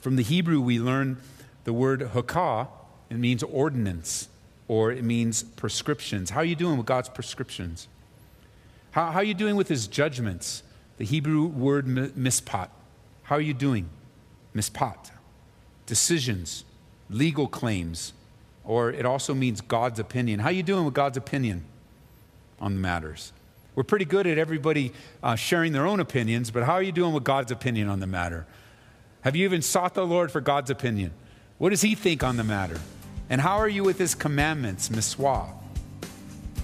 From 0.00 0.16
the 0.16 0.22
Hebrew, 0.22 0.60
we 0.60 0.80
learn 0.80 1.18
the 1.64 1.72
word 1.72 2.00
hakah. 2.00 2.68
It 3.08 3.18
means 3.18 3.42
ordinance, 3.42 4.28
or 4.66 4.90
it 4.90 5.04
means 5.04 5.42
prescriptions. 5.42 6.30
How 6.30 6.40
are 6.40 6.44
you 6.44 6.56
doing 6.56 6.76
with 6.76 6.86
God's 6.86 7.08
prescriptions? 7.08 7.86
How, 8.92 9.10
how 9.10 9.18
are 9.18 9.24
you 9.24 9.34
doing 9.34 9.56
with 9.56 9.68
his 9.68 9.86
judgments? 9.86 10.62
The 10.98 11.04
Hebrew 11.04 11.46
word 11.46 11.86
mispat. 11.86 12.68
How 13.24 13.36
are 13.36 13.40
you 13.40 13.54
doing? 13.54 13.88
Mispat. 14.54 15.10
Decisions, 15.86 16.64
legal 17.10 17.48
claims, 17.48 18.12
or 18.64 18.90
it 18.90 19.04
also 19.04 19.34
means 19.34 19.60
God's 19.60 19.98
opinion. 19.98 20.40
How 20.40 20.48
are 20.48 20.52
you 20.52 20.62
doing 20.62 20.84
with 20.84 20.94
God's 20.94 21.16
opinion 21.16 21.64
on 22.60 22.74
the 22.74 22.80
matters? 22.80 23.32
We're 23.74 23.82
pretty 23.82 24.04
good 24.04 24.26
at 24.26 24.36
everybody 24.36 24.92
uh, 25.22 25.34
sharing 25.34 25.72
their 25.72 25.86
own 25.86 25.98
opinions, 25.98 26.50
but 26.50 26.64
how 26.64 26.74
are 26.74 26.82
you 26.82 26.92
doing 26.92 27.14
with 27.14 27.24
God's 27.24 27.50
opinion 27.50 27.88
on 27.88 28.00
the 28.00 28.06
matter? 28.06 28.46
Have 29.22 29.34
you 29.34 29.44
even 29.46 29.62
sought 29.62 29.94
the 29.94 30.06
Lord 30.06 30.30
for 30.30 30.42
God's 30.42 30.68
opinion? 30.68 31.12
What 31.56 31.70
does 31.70 31.80
He 31.80 31.94
think 31.94 32.22
on 32.22 32.36
the 32.36 32.44
matter? 32.44 32.78
And 33.30 33.40
how 33.40 33.56
are 33.56 33.68
you 33.68 33.82
with 33.82 33.98
His 33.98 34.14
commandments, 34.14 34.90
miswa? 34.90 35.48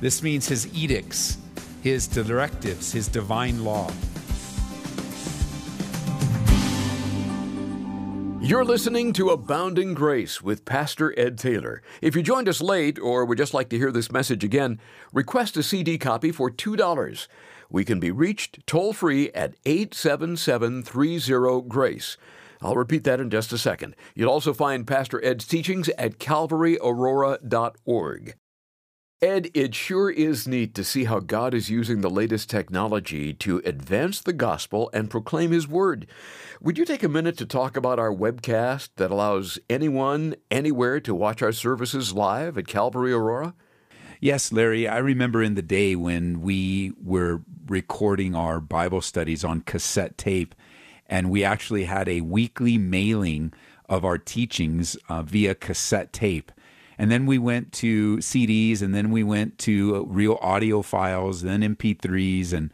This 0.00 0.22
means 0.22 0.48
His 0.48 0.66
edicts, 0.76 1.38
His 1.82 2.06
directives, 2.06 2.92
His 2.92 3.08
divine 3.08 3.64
law. 3.64 3.90
You're 8.40 8.64
listening 8.64 9.12
to 9.12 9.30
Abounding 9.30 9.94
Grace 9.94 10.40
with 10.40 10.64
Pastor 10.64 11.12
Ed 11.18 11.38
Taylor. 11.38 11.82
If 12.00 12.16
you 12.16 12.22
joined 12.22 12.48
us 12.48 12.60
late 12.60 12.98
or 12.98 13.24
would 13.24 13.36
just 13.36 13.52
like 13.52 13.68
to 13.68 13.76
hear 13.76 13.92
this 13.92 14.10
message 14.10 14.42
again, 14.42 14.80
request 15.12 15.56
a 15.56 15.62
CD 15.62 15.98
copy 15.98 16.32
for 16.32 16.50
$2. 16.50 17.28
We 17.68 17.84
can 17.84 18.00
be 18.00 18.10
reached 18.10 18.66
toll 18.66 18.92
free 18.92 19.30
at 19.32 19.54
877 19.66 20.82
30 20.82 21.62
Grace. 21.68 22.16
I'll 22.62 22.74
repeat 22.74 23.04
that 23.04 23.20
in 23.20 23.30
just 23.30 23.52
a 23.52 23.58
second. 23.58 23.94
You'll 24.14 24.30
also 24.30 24.52
find 24.52 24.86
Pastor 24.86 25.24
Ed's 25.24 25.46
teachings 25.46 25.88
at 25.90 26.18
calvaryaurora.org. 26.18 28.34
Ed, 29.20 29.50
it 29.52 29.74
sure 29.74 30.10
is 30.10 30.46
neat 30.46 30.76
to 30.76 30.84
see 30.84 31.02
how 31.02 31.18
God 31.18 31.52
is 31.52 31.68
using 31.68 32.02
the 32.02 32.10
latest 32.10 32.48
technology 32.48 33.34
to 33.34 33.60
advance 33.64 34.20
the 34.20 34.32
gospel 34.32 34.90
and 34.92 35.10
proclaim 35.10 35.50
His 35.50 35.66
word. 35.66 36.06
Would 36.60 36.78
you 36.78 36.84
take 36.84 37.02
a 37.02 37.08
minute 37.08 37.36
to 37.38 37.46
talk 37.46 37.76
about 37.76 37.98
our 37.98 38.14
webcast 38.14 38.90
that 38.94 39.10
allows 39.10 39.58
anyone, 39.68 40.36
anywhere 40.52 41.00
to 41.00 41.16
watch 41.16 41.42
our 41.42 41.50
services 41.50 42.12
live 42.12 42.56
at 42.56 42.68
Calvary 42.68 43.12
Aurora? 43.12 43.54
Yes, 44.20 44.52
Larry. 44.52 44.86
I 44.86 44.98
remember 44.98 45.42
in 45.42 45.56
the 45.56 45.62
day 45.62 45.96
when 45.96 46.40
we 46.40 46.92
were 47.02 47.42
recording 47.66 48.36
our 48.36 48.60
Bible 48.60 49.00
studies 49.00 49.42
on 49.42 49.62
cassette 49.62 50.16
tape, 50.16 50.54
and 51.06 51.28
we 51.28 51.42
actually 51.42 51.84
had 51.84 52.08
a 52.08 52.20
weekly 52.20 52.78
mailing 52.78 53.52
of 53.88 54.04
our 54.04 54.18
teachings 54.18 54.96
uh, 55.08 55.22
via 55.22 55.56
cassette 55.56 56.12
tape. 56.12 56.52
And 56.98 57.10
then 57.10 57.26
we 57.26 57.38
went 57.38 57.72
to 57.74 58.16
CDs, 58.18 58.82
and 58.82 58.94
then 58.94 59.10
we 59.10 59.22
went 59.22 59.58
to 59.58 60.04
real 60.06 60.38
audio 60.40 60.82
files, 60.82 61.42
then 61.42 61.60
MP3s. 61.60 62.52
And, 62.52 62.72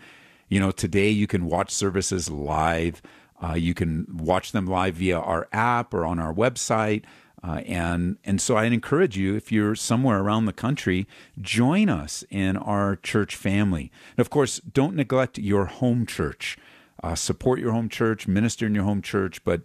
you 0.49 0.59
know, 0.59 0.71
today 0.71 1.11
you 1.11 1.27
can 1.27 1.47
watch 1.47 1.71
services 1.71 2.31
live. 2.31 3.03
Uh, 3.43 3.55
you 3.55 3.75
can 3.75 4.07
watch 4.11 4.53
them 4.53 4.67
live 4.67 4.95
via 4.95 5.19
our 5.19 5.49
app 5.53 5.93
or 5.93 6.07
on 6.07 6.19
our 6.19 6.33
website. 6.33 7.05
Uh, 7.43 7.61
and 7.67 8.17
and 8.25 8.41
so 8.41 8.57
I 8.57 8.65
encourage 8.65 9.19
you, 9.19 9.37
if 9.37 9.53
you're 9.53 9.75
somewhere 9.75 10.21
around 10.21 10.47
the 10.47 10.53
country, 10.53 11.07
join 11.39 11.91
us 11.91 12.25
in 12.31 12.57
our 12.57 12.97
church 12.97 13.37
family. 13.37 13.93
And 14.17 14.25
of 14.25 14.31
course, 14.31 14.61
don't 14.61 14.97
neglect 14.97 15.37
your 15.37 15.67
home 15.67 16.07
church. 16.07 16.57
Uh, 17.05 17.14
support 17.14 17.61
your 17.61 17.71
home 17.73 17.90
church, 17.90 18.27
minister 18.27 18.64
in 18.64 18.75
your 18.75 18.85
home 18.85 19.03
church, 19.03 19.45
but 19.45 19.61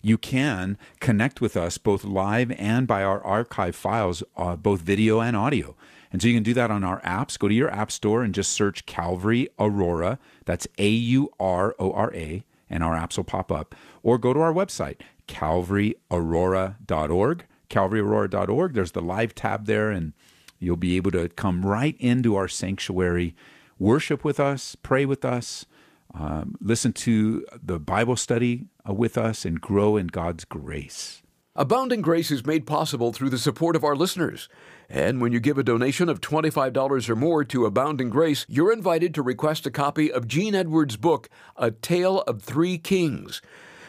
you 0.00 0.16
can 0.16 0.78
connect 1.00 1.40
with 1.40 1.56
us 1.56 1.76
both 1.76 2.04
live 2.04 2.52
and 2.52 2.86
by 2.86 3.02
our 3.02 3.20
archive 3.24 3.74
files, 3.74 4.22
uh, 4.36 4.54
both 4.54 4.80
video 4.80 5.20
and 5.20 5.36
audio. 5.36 5.74
And 6.12 6.22
so 6.22 6.28
you 6.28 6.34
can 6.34 6.44
do 6.44 6.54
that 6.54 6.70
on 6.70 6.84
our 6.84 7.00
apps. 7.00 7.36
Go 7.36 7.48
to 7.48 7.54
your 7.54 7.72
app 7.72 7.90
store 7.90 8.22
and 8.22 8.32
just 8.32 8.52
search 8.52 8.86
Calvary 8.86 9.48
Aurora. 9.58 10.20
That's 10.44 10.68
A 10.78 10.88
U 10.88 11.32
R 11.40 11.74
O 11.80 11.90
R 11.90 12.14
A, 12.14 12.44
and 12.70 12.84
our 12.84 12.94
apps 12.94 13.16
will 13.16 13.24
pop 13.24 13.50
up. 13.50 13.74
Or 14.04 14.16
go 14.16 14.32
to 14.32 14.38
our 14.38 14.54
website, 14.54 15.00
calvaryaurora.org. 15.26 17.44
Calvaryaurora.org. 17.70 18.72
There's 18.72 18.92
the 18.92 19.02
live 19.02 19.34
tab 19.34 19.66
there, 19.66 19.90
and 19.90 20.12
you'll 20.60 20.76
be 20.76 20.94
able 20.94 21.10
to 21.10 21.28
come 21.30 21.66
right 21.66 21.96
into 21.98 22.36
our 22.36 22.46
sanctuary, 22.46 23.34
worship 23.80 24.22
with 24.22 24.38
us, 24.38 24.76
pray 24.76 25.04
with 25.04 25.24
us 25.24 25.66
um, 26.14 26.56
listen 26.60 26.92
to 26.92 27.44
the 27.62 27.78
Bible 27.78 28.16
study 28.16 28.66
uh, 28.88 28.92
with 28.92 29.18
us 29.18 29.44
and 29.44 29.60
grow 29.60 29.96
in 29.96 30.06
God's 30.06 30.44
grace. 30.44 31.22
Abounding 31.56 32.02
Grace 32.02 32.32
is 32.32 32.44
made 32.44 32.66
possible 32.66 33.12
through 33.12 33.30
the 33.30 33.38
support 33.38 33.76
of 33.76 33.84
our 33.84 33.94
listeners. 33.94 34.48
And 34.88 35.20
when 35.20 35.32
you 35.32 35.38
give 35.38 35.56
a 35.56 35.62
donation 35.62 36.08
of 36.08 36.20
$25 36.20 37.08
or 37.08 37.14
more 37.16 37.44
to 37.44 37.64
Abounding 37.64 38.10
Grace, 38.10 38.44
you're 38.48 38.72
invited 38.72 39.14
to 39.14 39.22
request 39.22 39.64
a 39.64 39.70
copy 39.70 40.10
of 40.10 40.26
Gene 40.26 40.56
Edwards' 40.56 40.96
book, 40.96 41.28
A 41.56 41.70
Tale 41.70 42.22
of 42.22 42.42
Three 42.42 42.76
Kings. 42.76 43.40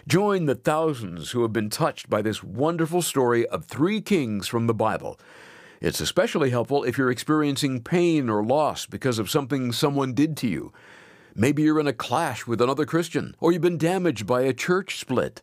Join 0.08 0.46
the 0.46 0.54
thousands 0.54 1.32
who 1.32 1.42
have 1.42 1.52
been 1.54 1.72
touched 1.72 2.08
by 2.08 2.22
this 2.22 2.44
wonderful 2.44 3.02
story 3.02 3.48
of 3.48 3.66
three 3.66 4.00
kings 4.00 4.48
from 4.48 4.68
the 4.68 4.74
Bible. 4.76 5.20
It's 5.82 6.00
especially 6.00 6.52
helpful 6.52 6.84
if 6.84 7.00
you're 7.00 7.10
experiencing 7.10 7.82
pain 7.82 8.30
or 8.30 8.44
loss 8.44 8.86
because 8.86 9.18
of 9.18 9.32
something 9.32 9.72
someone 9.72 10.14
did 10.14 10.38
to 10.38 10.48
you. 10.48 10.72
Maybe 11.38 11.64
you're 11.64 11.82
in 11.82 11.88
a 11.88 11.94
clash 11.94 12.48
with 12.48 12.62
another 12.62 12.86
Christian, 12.86 13.36
or 13.42 13.52
you've 13.52 13.62
been 13.62 13.78
damaged 13.78 14.26
by 14.26 14.40
a 14.42 14.54
church 14.54 14.98
split. 14.98 15.42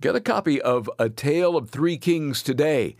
Get 0.00 0.16
a 0.16 0.20
copy 0.20 0.60
of 0.60 0.90
A 0.98 1.08
Tale 1.08 1.56
of 1.56 1.70
Three 1.70 1.98
Kings 1.98 2.42
today. 2.42 2.96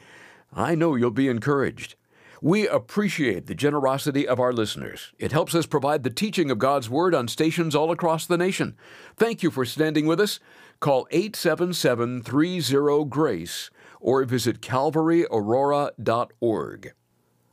I 0.53 0.77
know 0.77 0.95
you'll 0.95 1.11
be 1.11 1.27
encouraged. 1.27 1.97
We 2.41 2.69
appreciate 2.69 3.47
the 3.47 3.57
generosity 3.57 4.29
of 4.29 4.39
our 4.39 4.53
listeners. 4.53 5.13
It 5.19 5.33
helps 5.33 5.57
us 5.57 5.67
provide 5.67 6.05
the 6.05 6.11
teaching 6.11 6.53
of 6.53 6.61
God's 6.61 6.89
Word 6.89 7.17
on 7.17 7.27
stations 7.27 7.75
all 7.75 7.91
across 7.91 8.27
the 8.27 8.39
nation. 8.39 8.77
Thank 9.17 9.43
you 9.43 9.51
for 9.51 9.65
standing 9.65 10.07
with 10.07 10.21
us. 10.21 10.39
Call 10.79 11.09
877 11.11 12.23
30 12.23 13.05
Grace 13.07 13.71
or 13.99 14.25
visit 14.25 14.61
calvaryaurora.org. 14.61 16.93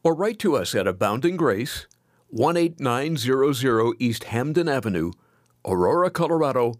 Or 0.03 0.13
write 0.13 0.39
to 0.39 0.55
us 0.55 0.75
at 0.75 0.87
Abounding 0.87 1.35
Grace, 1.35 1.87
18900 2.31 3.95
East 3.99 4.25
Hampden 4.25 4.67
Avenue, 4.67 5.11
Aurora, 5.65 6.09
Colorado 6.09 6.75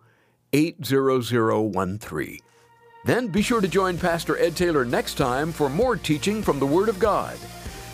80013. 0.53 2.39
Then 3.05 3.27
be 3.27 3.41
sure 3.41 3.61
to 3.61 3.67
join 3.67 3.97
Pastor 3.97 4.37
Ed 4.37 4.55
Taylor 4.55 4.83
next 4.83 5.15
time 5.15 5.51
for 5.51 5.69
more 5.69 5.95
teaching 5.95 6.41
from 6.41 6.59
the 6.59 6.65
Word 6.65 6.89
of 6.89 6.99
God. 6.99 7.37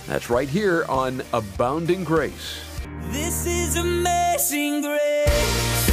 That's 0.08 0.30
right 0.30 0.50
here 0.50 0.86
on 0.90 1.22
Abounding 1.34 2.04
Grace. 2.04 2.60
This 3.12 3.46
is 3.46 3.76
amazing 3.78 4.82
grace. 4.82 5.93